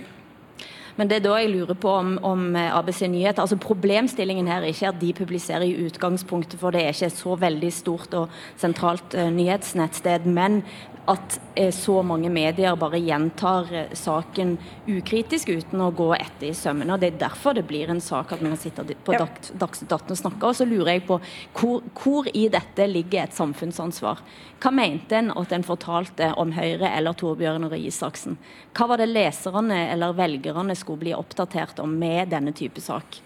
[0.96, 4.64] Men det er da jeg lurer på om, om eh, ABC Nyheter altså Problemstillingen her
[4.64, 8.14] er ikke at de publiserer i utgangspunktet, for det er ikke et så veldig stort
[8.16, 10.26] og sentralt uh, nyhetsnettsted.
[10.26, 10.62] Men
[11.06, 14.56] at eh, så mange medier bare gjentar eh, saken
[14.90, 16.94] ukritisk uten å gå etter i sømmene.
[16.94, 19.22] og Det er derfor det blir en sak at vi kan sitte på ja.
[19.26, 20.42] Dagsnytt 18 og snakke.
[20.50, 21.20] Og så lurer jeg på
[21.58, 24.22] hvor, hvor, i dette ligger et samfunnsansvar?
[24.62, 28.38] Hva mente en at en fortalte om Høyre eller Torbjørn Røe Isaksen?
[28.76, 33.18] Hva var det leserne eller velgerne skulle bli oppdatert om med denne type sak?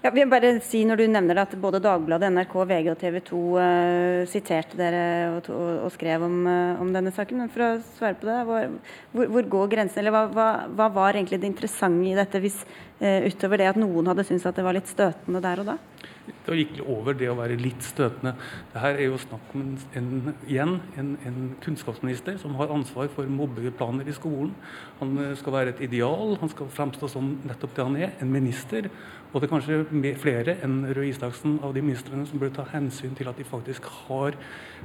[0.00, 3.40] Ja, vil bare si når du nevner at både Dagbladet, NRK, VG og TV 2
[3.40, 5.02] uh, eh, siterte dere
[5.34, 7.42] og, og, og skrev om, uh, om, denne saken.
[7.42, 8.70] Men for å svare på det, hvor,
[9.12, 10.00] hvor, hvor går grensen?
[10.00, 12.56] Eller hva, hva, hva, var egentlig det interessante i dette, hvis,
[13.02, 15.76] uh, utover det at noen hadde syntes at det var litt støtende der og da?
[16.26, 18.34] Det gikk over det å være litt støtende.
[18.72, 23.08] Det her er jo snakk om en, en, igjen en, en, kunnskapsminister som har ansvar
[23.14, 24.52] for mobbeplaner i skolen.
[25.00, 28.90] Han skal være et ideal, han skal fremstå som nettopp det han er, en minister.
[29.30, 33.14] Og det er kanskje flere enn Røe Isaksen av de ministrene som burde ta hensyn
[33.18, 34.34] til at de faktisk har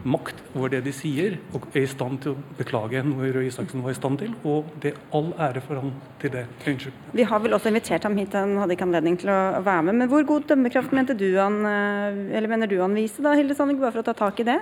[0.06, 3.82] makt over det de sier, og er i stand til å beklage noe Røe Isaksen
[3.86, 4.36] var i stand til.
[4.46, 6.46] Og det er all ære for han til det.
[6.66, 7.02] Unnskyld.
[7.18, 10.02] Vi har vel også invitert ham hit, han hadde ikke anledning til å være med.
[10.02, 13.58] Men hvor god dømmekraft mente du han, eh, eller mener du han viste da, Hilde
[13.58, 14.60] Sandvik, bare for å ta tak i det?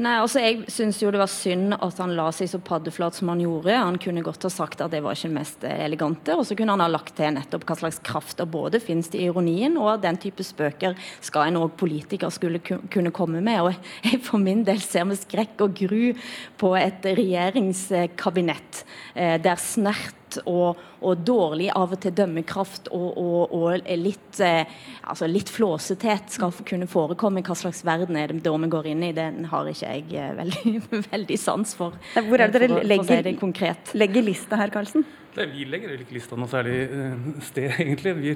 [0.00, 3.28] Nei, altså Jeg syns jo det var synd at han la seg så paddeflat som
[3.32, 3.74] han gjorde.
[3.76, 6.72] Han kunne godt ha sagt at det var ikke det mest elegante, og så kunne
[6.72, 10.16] han ha lagt til nettopp hva slags kraft det både finnes i ironien, og den
[10.22, 13.68] type spøker skal en òg politiker skulle kunne komme med.
[13.68, 16.16] Og jeg for min del ser med skrekk og gru
[16.60, 18.84] på et regjeringskabinett
[19.14, 24.68] eh, der snert og, og, dårlig av og til dømmekraft og, og, og litt, eh,
[25.02, 27.44] altså litt flåsethet skal kunne forekomme.
[27.46, 29.14] Hva slags verden er det da vi går inn i?
[29.16, 30.76] Den har ikke jeg eh, veldig,
[31.14, 31.98] veldig sans for.
[32.16, 35.06] Hvor er det dere legger, si legger lista her, Karlsen?
[35.32, 37.12] Nei, vi legger ikke lista noe særlig eh,
[37.46, 38.12] sted, egentlig.
[38.18, 38.32] Vi,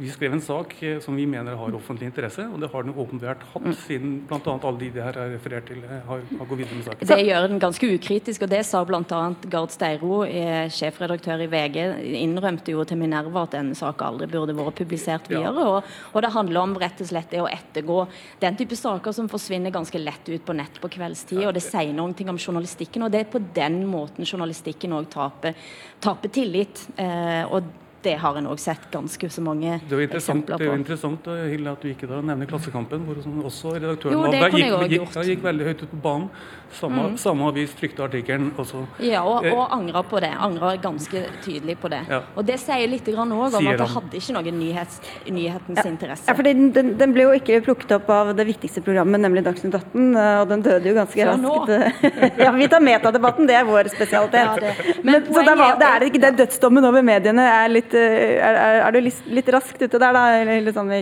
[0.00, 2.96] vi, skrev en sak eh, som vi mener har offentlig interesse, og det har den
[2.98, 3.76] åpenbart hatt, mm.
[3.84, 4.40] siden bl.a.
[4.56, 7.10] alle de det her er referert til, eh, har, har gått videre med saken.
[7.12, 9.20] Det gjør den ganske ukritisk, og det sa bl.a.
[9.52, 10.24] Gard Steiro,
[10.74, 11.78] sjefredaktør i VG,
[12.24, 15.54] innrømte jo til Minerva at denne saken aldri burde vært publisert videre.
[15.54, 15.68] Ja.
[15.76, 18.00] Og, og, det handler om rett og slett det å ettergå
[18.42, 21.94] den type saker som forsvinner ganske lett ut på nett på kveldstid, og det sier
[21.94, 25.54] noen ting om journalistikken, og det er på den måten journalistikken òg taper,
[26.02, 26.88] taper skape tillit.
[26.96, 27.62] Eh, og
[28.04, 30.60] det har en òg sett ganske så mange eksempler på.
[30.60, 34.26] Det er jo interessant Hilde, at du ikke da nevner Klassekampen, hvor også redaktøren jo,
[34.32, 36.28] det gikk, gikk, gikk, gikk, veldig høyt ut på banen.
[36.74, 37.16] Samme, mm.
[37.22, 38.80] samme avis trykte artikkelen også.
[39.04, 40.32] Ja, og, og angra på det.
[40.42, 42.00] Angra ganske tydelig på det.
[42.10, 42.20] Ja.
[42.34, 44.98] Og det sier litt òg om at det hadde ikke noen nyhets,
[45.28, 45.86] nyhetens ja.
[45.90, 46.26] interesse.
[46.26, 49.44] Ja, for den, den, den, ble jo ikke plukket opp av det viktigste programmet, nemlig
[49.46, 52.02] Dagsnytt 18, og den døde jo ganske så raskt.
[52.44, 54.50] ja, vi tar metadebatten, det er vår spesialitet.
[54.50, 54.96] Ja, det.
[55.04, 58.36] Men, Men, så da var, det er ikke det dødsdommen over mediene er litt eh,
[58.38, 60.24] er, er, du litt, litt, raskt ute der, da?
[60.42, 60.92] Eller sånn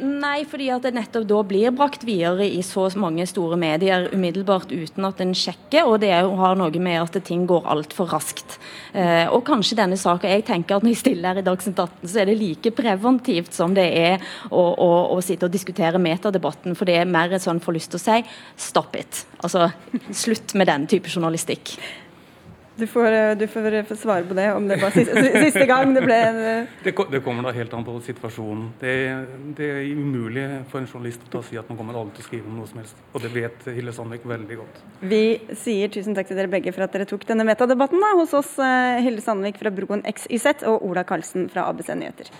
[0.00, 4.72] Nei, fordi at det nettopp da blir brakt videre i så mange store medier umiddelbart
[4.72, 8.58] uten at en sjekker, og det har noe med at ting går altfor raskt.
[8.92, 12.10] Eh, og kanskje denne saken Jeg tenker at når jeg stiller her i Dagsnytt 18,
[12.10, 16.76] så er det like preventivt som det er å, å, å sitte og diskutere metadebatten,
[16.78, 18.20] for det er mer sånn får lyst til å si
[18.70, 19.24] stop it.
[19.44, 19.70] Altså
[20.12, 21.76] slutt med den type journalistikk.
[22.80, 25.92] Du får, eh, du får, eh, svare på det, om det var siste, siste gang
[25.94, 28.70] det ble eh, det, det, kommer da helt an på situasjonen.
[28.80, 28.94] Det,
[29.58, 32.48] det, er umulig for en journalist å si at man kommer aldri til å skrive
[32.48, 33.02] om noe som helst.
[33.12, 34.80] Og det vet Hille Sandvik veldig godt.
[35.12, 35.24] Vi
[35.60, 38.56] sier tusen takk til dere begge for at dere tok denne metadebatten da, hos oss,
[39.04, 42.32] Hilde Sandvik fra Broen XYZ og Ola Karlsen fra ABC Nyheter.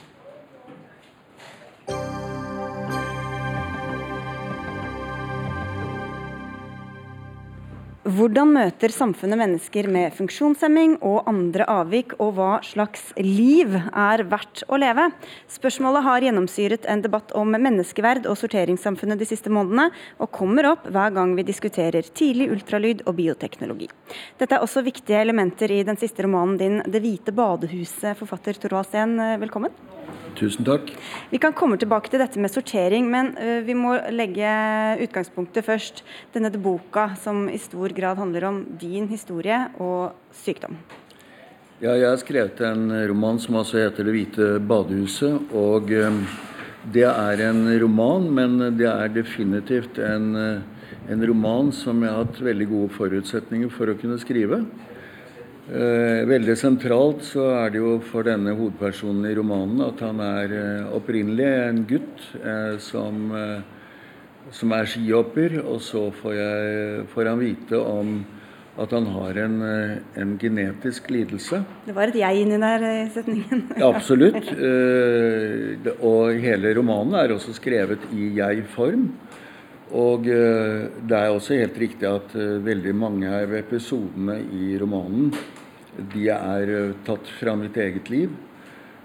[8.01, 14.62] Hvordan møter samfunnet mennesker med funksjonshemming og andre avvik, og hva slags liv er verdt
[14.72, 15.11] å leve?
[15.53, 20.88] Spørsmålet har gjennomsyret en debatt om menneskeverd og sorteringssamfunnet de siste månedene, og kommer opp
[20.88, 23.90] hver gang vi diskuterer tidlig ultralyd og bioteknologi.
[24.40, 28.88] Dette er også viktige elementer i den siste romanen din 'Det hvite badehuset', forfatter Torvald
[28.88, 29.18] Steen.
[29.44, 29.76] Velkommen.
[30.39, 30.93] Tusen takk.
[31.31, 34.55] Vi kan komme tilbake til dette med sortering, men uh, vi må legge
[35.07, 36.05] utgangspunktet først.
[36.35, 40.12] Denne boka som i stor grad handler om din historie og
[40.43, 40.78] sykdom.
[41.81, 45.55] Ja, jeg har skrevet en roman som altså heter 'Det hvite badehuset'.
[45.55, 45.91] og...
[45.91, 46.24] Um,
[46.81, 50.31] det er en roman, men det er definitivt en,
[51.12, 54.62] en, roman som jeg har hatt veldig gode forutsetninger for å kunne skrive.
[55.70, 60.54] Eh, veldig sentralt så er det jo for denne hovedpersonen i romanen at han er
[60.56, 63.30] eh, opprinnelig en gutt eh, som,
[64.50, 68.16] som, er skihopper, og så får, jeg, får han vite om
[68.82, 69.54] at han har en,
[70.18, 71.60] en, genetisk lidelse.
[71.86, 73.62] Det var et jeg inni der i setningen.
[73.76, 74.50] ja, absolutt.
[76.00, 79.06] Og hele romanen er også skrevet i jeg-form.
[80.00, 85.34] Og det er også helt riktig at veldig mange av episodene i romanen
[86.12, 88.32] de er tatt fra mitt eget liv.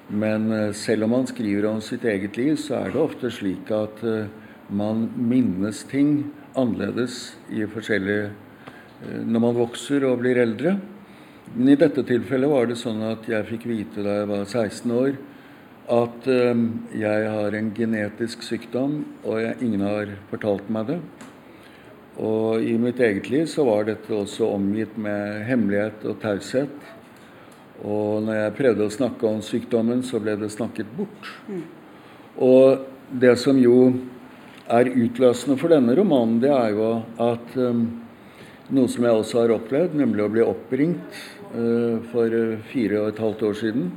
[0.10, 4.04] Men selv om man skriver om sitt eget liv, så er det ofte slik at
[4.70, 8.30] man minnes ting annerledes i forskjellige
[9.04, 10.78] Eh, når man vokser og blir eldre.
[11.54, 14.94] Men i dette tilfellet var det sånn at jeg fikk vite da jeg var 16
[14.96, 15.18] år,
[15.94, 16.26] at
[16.98, 20.98] jeg har en genetisk sykdom, og jeg, ingen har fortalt meg det.
[22.22, 26.92] Og i mitt eget liv så var dette også omgitt med hemmelighet og taushet.
[27.84, 31.32] Og når jeg prøvde å snakke om sykdommen, så ble det snakket bort.
[31.50, 31.66] Mm.
[32.46, 33.80] Og det som jo
[34.72, 36.88] er utløsende for denne romanen, det er jo
[37.22, 37.84] at um,
[38.72, 41.20] noe som jeg også har opplevd, nemlig å bli oppringt
[41.52, 42.40] uh, for
[42.72, 43.92] fire og et halvt år siden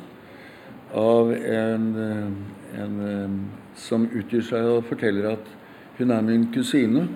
[0.98, 2.28] av en, en
[2.76, 5.50] en som utgir seg og forteller at
[5.98, 7.06] hun er min kusine.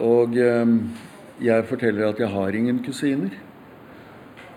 [0.00, 0.36] Og
[1.42, 3.34] jeg forteller at jeg har ingen kusiner.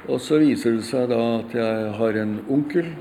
[0.05, 2.91] Og så viser det seg da at jeg har en onkel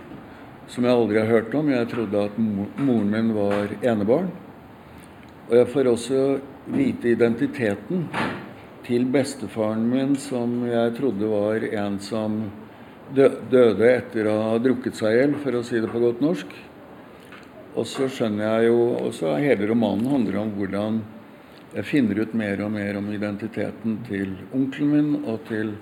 [0.73, 1.69] som jeg aldri har hørt om.
[1.69, 4.31] Jeg trodde at moren min var enebarn.
[5.51, 6.21] Og jeg får også
[6.73, 8.07] vite identiteten
[8.85, 12.39] til bestefaren min, som jeg trodde var en som
[13.15, 16.55] døde etter å ha drukket seg i hjel, for å si det på godt norsk.
[17.75, 21.01] Og så skjønner jeg jo Og så Hele romanen handler om hvordan
[21.75, 25.75] jeg finner ut mer og mer om identiteten til onkelen min og til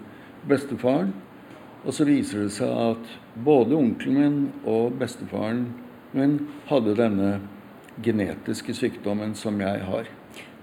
[0.49, 1.13] bestefaren.
[1.83, 3.13] Og så viser det seg at
[3.45, 4.39] både onkelen min
[4.69, 5.67] og bestefaren
[6.17, 6.39] min
[6.71, 7.31] hadde denne
[8.03, 10.09] genetiske sykdommen som jeg har.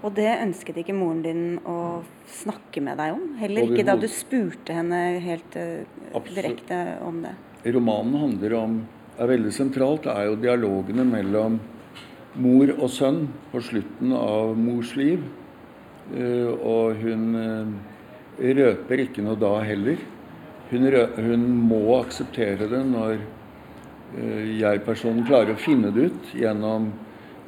[0.00, 2.00] Og det ønsket ikke moren din å
[2.40, 3.26] snakke med deg om?
[3.38, 7.36] Heller ikke da du spurte henne helt uh, direkte om det?
[7.70, 8.78] Romanen handler om
[9.20, 11.58] er veldig sentralt, er jo dialogene mellom
[12.38, 15.24] mor og sønn på slutten av mors liv.
[16.10, 17.74] Uh, og hun uh,
[18.40, 20.00] røper ikke noe da heller.
[20.70, 20.86] Hun,
[21.18, 23.20] hun må akseptere det når
[24.58, 26.88] jeg-personen klarer å finne det ut gjennom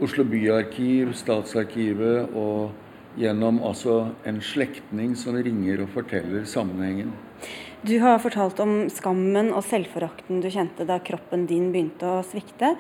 [0.03, 7.13] Oslo byarkiv, Statsarkivet og gjennom altså en slektning som ringer og forteller sammenhengen.
[7.83, 12.77] Du har fortalt om skammen og selvforakten du kjente da kroppen din begynte å svikte.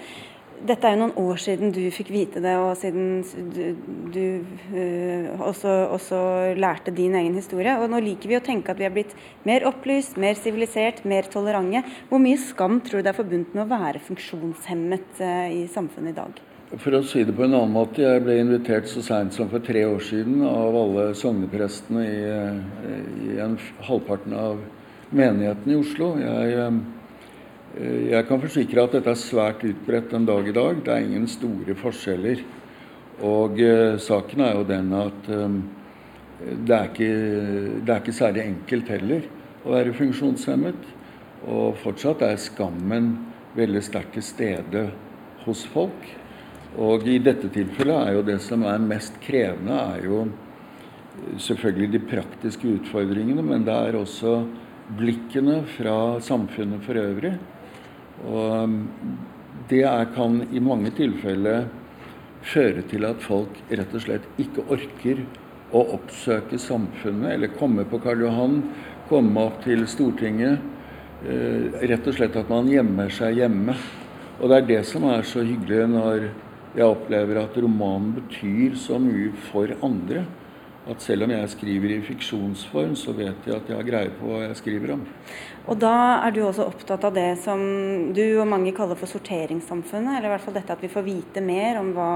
[0.62, 3.22] Dette er jo noen år siden du fikk vite det, og siden
[3.54, 3.62] du,
[4.14, 4.24] du
[4.74, 6.20] uh, også, også,
[6.54, 7.74] lærte din egen historie.
[7.82, 9.16] Og nå liker vi å tenke at vi er blitt
[9.48, 11.82] mer opplyst, mer sivilisert, mer tolerante.
[12.10, 16.14] Hvor mye skam tror du det er forbundet med å være funksjonshemmet uh, i samfunnet
[16.14, 16.42] i dag?
[16.80, 19.60] For å si det på en annen måte, jeg ble invitert så seint som for
[19.64, 22.22] tre år siden av alle sogneprestene i,
[23.28, 24.62] i en, halvparten av
[25.12, 26.14] menigheten i Oslo.
[26.20, 27.01] Jeg, eh,
[27.72, 30.80] jeg, kan forsikre at dette er svært utbredt en dag i dag.
[30.84, 32.42] Det er ingen store forskjeller.
[33.24, 35.54] Og eh, saken er jo den at eh,
[36.66, 37.12] det, er ikke,
[37.80, 39.28] det er ikke særlig enkelt heller
[39.64, 40.84] å være funksjonshemmet.
[41.48, 43.14] Og fortsatt er skammen
[43.56, 44.84] veldig sterkt til stede
[45.46, 46.10] hos folk.
[46.76, 50.26] Og i dette tilfellet er jo det som er mest krevende, er jo
[51.40, 54.38] selvfølgelig de praktiske utfordringene, men det er også
[54.96, 57.34] blikkene fra samfunnet for øvrig.
[58.28, 58.76] Og
[59.70, 61.66] det er, kan i mange tilfeller
[62.42, 65.22] føre til at folk rett og slett ikke orker
[65.72, 68.58] å oppsøke samfunnet eller komme på Karl Johan,
[69.08, 70.60] komme opp til Stortinget.
[71.22, 73.76] Eh, rett og slett at man gjemmer seg hjemme.
[74.40, 76.28] Og det er det som er så hyggelig når
[76.74, 80.24] jeg opplever at romanen betyr så mye for andre
[80.90, 84.26] at selv om jeg skriver i fiksjonsform, så vet jeg at jeg har greie på
[84.26, 85.04] hva jeg skriver om.
[85.70, 85.94] Og da
[86.26, 87.60] er du også opptatt av det som
[88.14, 91.44] du og mange kaller for sorteringssamfunnet, eller i hvert fall dette at vi får vite
[91.44, 92.12] mer om hva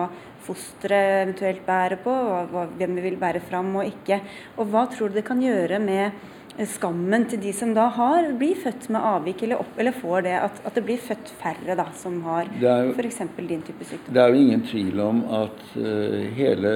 [0.46, 2.14] fosteret eventuelt bærer på,
[2.50, 4.18] hva, hvem vi vil bære fram og ikke.
[4.58, 6.34] Og hva tror du det kan gjøre med
[6.66, 10.36] skammen til de som da har, blir født med avvik, eller, opp, eller får det,
[10.40, 12.48] at, at, det blir født færre da, som har
[12.96, 13.20] f.eks.
[13.36, 14.14] din type sykdom?
[14.16, 16.72] Det er jo ingen tvil om at uh, hele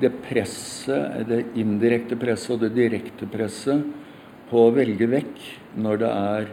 [0.00, 3.84] det presset, det indirekte presset og det direkte presset
[4.48, 5.40] på å velge vekk
[5.78, 6.50] når det er,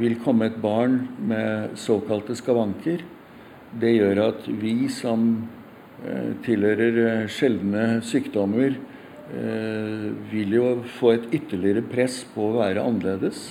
[0.00, 1.00] vil komme et barn
[1.30, 3.02] med såkalte skavanker,
[3.80, 5.26] det gjør at vi som
[6.04, 8.74] eh, tilhører uh, sjeldne sykdommer,
[9.30, 13.44] Eh, vil jo få et ytterligere press på å være annerledes.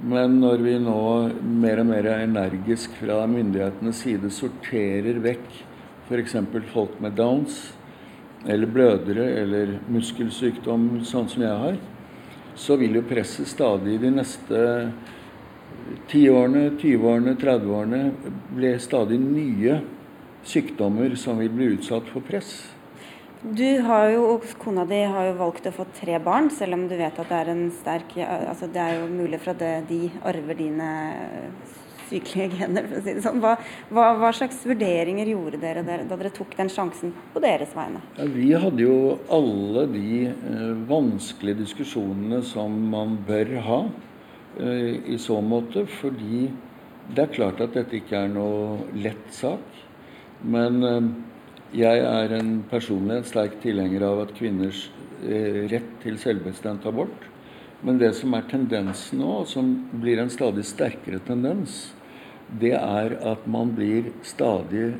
[0.00, 1.00] Men når vi nå
[1.60, 5.44] mer og mer energisk fra myndighetenes side sorterer vekk
[6.06, 6.36] f.eks.
[6.72, 7.74] folk med Downs,
[8.44, 11.78] eller blødere, eller muskelsykdom, sånn som jeg har,
[12.56, 14.62] så vil jo presset stadig de neste
[16.10, 18.00] 10-årene, 20-årene, 30-årene
[18.56, 19.80] bli stadig nye
[20.46, 22.54] sykdommer som vil bli utsatt for press.
[23.46, 26.86] Du har jo, og Kona di har jo valgt å få tre barn, selv om
[26.88, 30.08] du vet at det er en sterk altså Det er jo mulig for at de
[30.26, 30.88] arver dine
[32.10, 33.40] sykelige gener, for å si det sånn.
[33.42, 33.54] Hva,
[33.90, 38.02] hva, hva slags vurderinger gjorde dere da dere tok den sjansen på deres vegne?
[38.18, 38.98] Ja, vi hadde jo
[39.32, 43.80] alle de eh, vanskelige diskusjonene som man bør ha
[44.60, 46.48] eh, i så måte, fordi
[47.14, 49.82] det er klart at dette ikke er noe lett sak.
[50.42, 51.08] Men eh,
[51.76, 54.86] jeg er en personlig sterk tilhenger av at kvinners
[55.24, 57.26] eh, rett til selvbestemt abort.
[57.84, 59.68] Men det som er tendensen nå, som
[60.00, 61.90] blir en stadig sterkere tendens,
[62.60, 64.94] det er at man blir stadig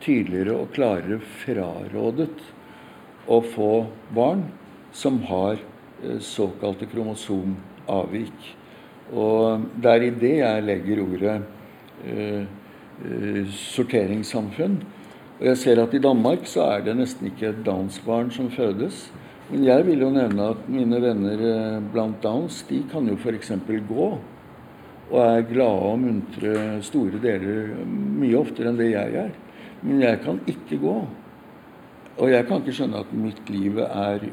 [0.00, 2.30] tydeligere og klarere frarådet
[3.28, 3.72] å få
[4.14, 4.46] barn
[4.96, 8.52] som har eh, såkalte kromosomavvik.
[9.12, 11.36] Og det er i det jeg legger ordet
[12.06, 12.44] eh,
[12.96, 14.78] eh sorteringssamfunn.
[15.36, 19.10] Og jeg ser at i Danmark så er det nesten ikke et Downs-barn som fødes.
[19.50, 23.52] Men jeg vil jo nevne at mine venner eh, blant Downs de kan jo f.eks.
[23.88, 24.08] gå.
[25.06, 26.54] Og er glade og muntre
[26.86, 29.30] store deler mye oftere enn det jeg er.
[29.82, 30.96] Men jeg kan ikke gå.
[32.16, 34.24] Og jeg kan ikke skjønne at mitt liv er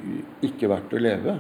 [0.46, 1.38] ikke verdt å leve.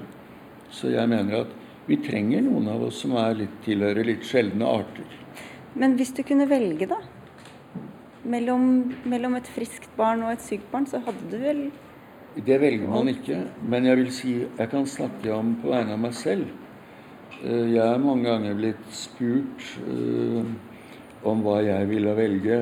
[0.74, 1.58] Så jeg mener at
[1.88, 5.20] vi trenger noen av oss som er litt, tilhører litt sjeldne arter.
[5.80, 7.00] Men hvis du kunne velge, da?
[8.24, 11.64] mellom, mellom, et friskt barn og et sykt barn, så hadde du vel
[12.34, 13.44] Det velger man ikke.
[13.70, 16.48] Men jeg vil si jeg kan snakke om på vegne av meg selv.
[17.44, 20.46] Eh, jeg er mange ganger blitt spurt uh,
[21.28, 22.60] om hva jeg ville velge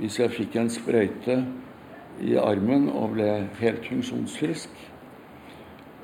[0.00, 1.36] hvis jeg fikk en sprøyte
[2.26, 3.28] i armen og ble
[3.60, 4.72] helt funksjonsfrisk.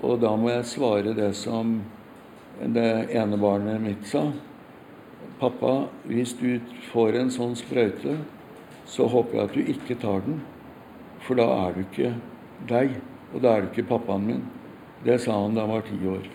[0.07, 1.81] Og da må jeg svare det som
[2.63, 4.29] det ene barnet mitt sa.
[5.41, 6.61] Pappa, hvis du
[6.93, 8.21] får en sånn sprøyte,
[8.87, 10.39] så håper jeg at du ikke tar den.
[11.27, 12.15] For da er du ikke
[12.71, 12.95] deg,
[13.33, 14.47] og da er du ikke pappaen min.
[15.03, 16.31] Det sa han da han var ti år.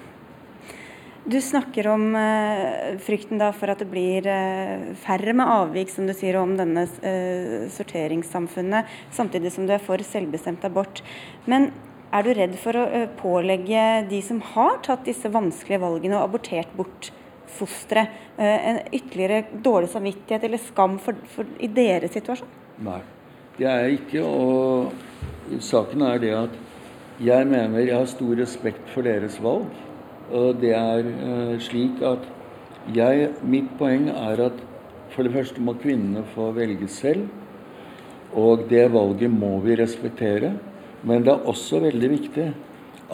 [1.27, 6.13] Du snakker om uh, frykten for at det blir uh, færre med avvik, som du
[6.15, 11.03] sier, om denne uh, sorteringssamfunnet, samtidig som du er for selvbestemt abort.
[11.43, 11.73] Men
[12.15, 16.71] er du redd for å pålegge de som har tatt disse vanskelige valgene og abortert
[16.77, 17.11] bort
[17.57, 18.07] fosteret
[18.37, 22.49] eh, en ytterligere dårlig samvittighet eller skam for, for, i deres situasjon?
[22.85, 23.01] Nei,
[23.57, 24.23] det er jeg ikke.
[24.23, 26.57] Og saken er det at
[27.23, 29.67] jeg mener jeg har stor respekt for deres valg.
[30.31, 32.25] Og det er uh, slik at
[32.95, 34.63] jeg Mitt poeng er at
[35.13, 37.27] for det første må kvinnene få velge selv.
[38.35, 40.53] Og det valget må vi respektere.
[41.03, 42.47] Men det er også veldig viktig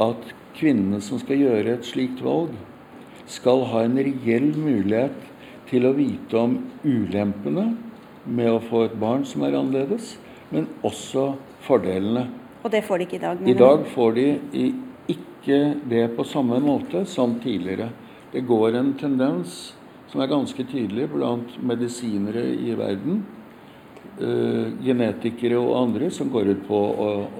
[0.02, 2.54] at kvinnene som skal gjøre et slikt valg,
[3.30, 5.16] skal ha en reell mulighet
[5.70, 7.70] til å vite om ulempene
[8.26, 10.16] med å få et barn som er annerledes,
[10.52, 11.34] men også
[11.66, 12.28] fordelene.
[12.64, 13.46] Og det får de ikke i dag?
[13.48, 14.28] I dag får de
[15.44, 17.90] ikke det på samme måte som tidligere.
[18.32, 19.74] Det går en tendens
[20.08, 23.24] som er ganske tydelig blant medisinere i verden,
[24.22, 26.82] uh, genetikere og andre, som går, å,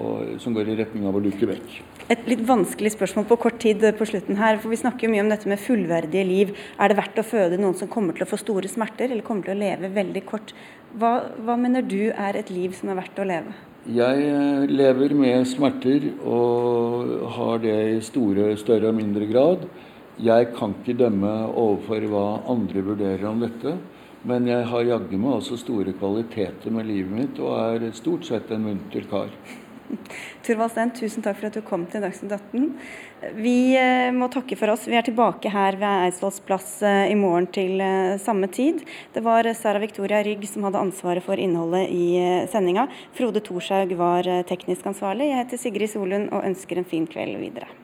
[0.04, 1.80] og, som går i retning av å luke vekk.
[2.12, 4.58] Et litt vanskelig spørsmål på kort tid på slutten her.
[4.60, 6.56] for Vi snakker jo mye om dette med fullverdige liv.
[6.76, 9.46] Er det verdt å føde noen som kommer til å få store smerter, eller kommer
[9.46, 10.52] til å leve veldig kort?
[10.92, 13.54] Hva, hva mener du er et liv som er verdt å leve?
[13.84, 19.66] Jeg eh, lever med smerter og har det i store, større og mindre grad.
[20.24, 23.74] Jeg kan ikke dømme overfor hva andre vurderer om dette.
[24.24, 28.48] Men jeg har jaggu meg også store kvaliteter med livet mitt og er stort sett
[28.56, 29.28] en munter kar.
[30.44, 32.70] Turvald Steen, tusen takk for at du kom til Dagsnytt 18.
[33.40, 34.86] Vi eh, må takke for oss.
[34.90, 38.82] Vi er tilbake her ved Eidsvolls plass eh, i morgen til eh, samme tid.
[39.14, 42.06] Det var Sara Victoria Rygg som hadde ansvaret for innholdet i
[42.52, 42.88] sendinga.
[43.16, 45.30] Frode Thorshaug var teknisk ansvarlig.
[45.32, 47.83] Jeg heter Sigrid Solund og ønsker en fin kveld videre.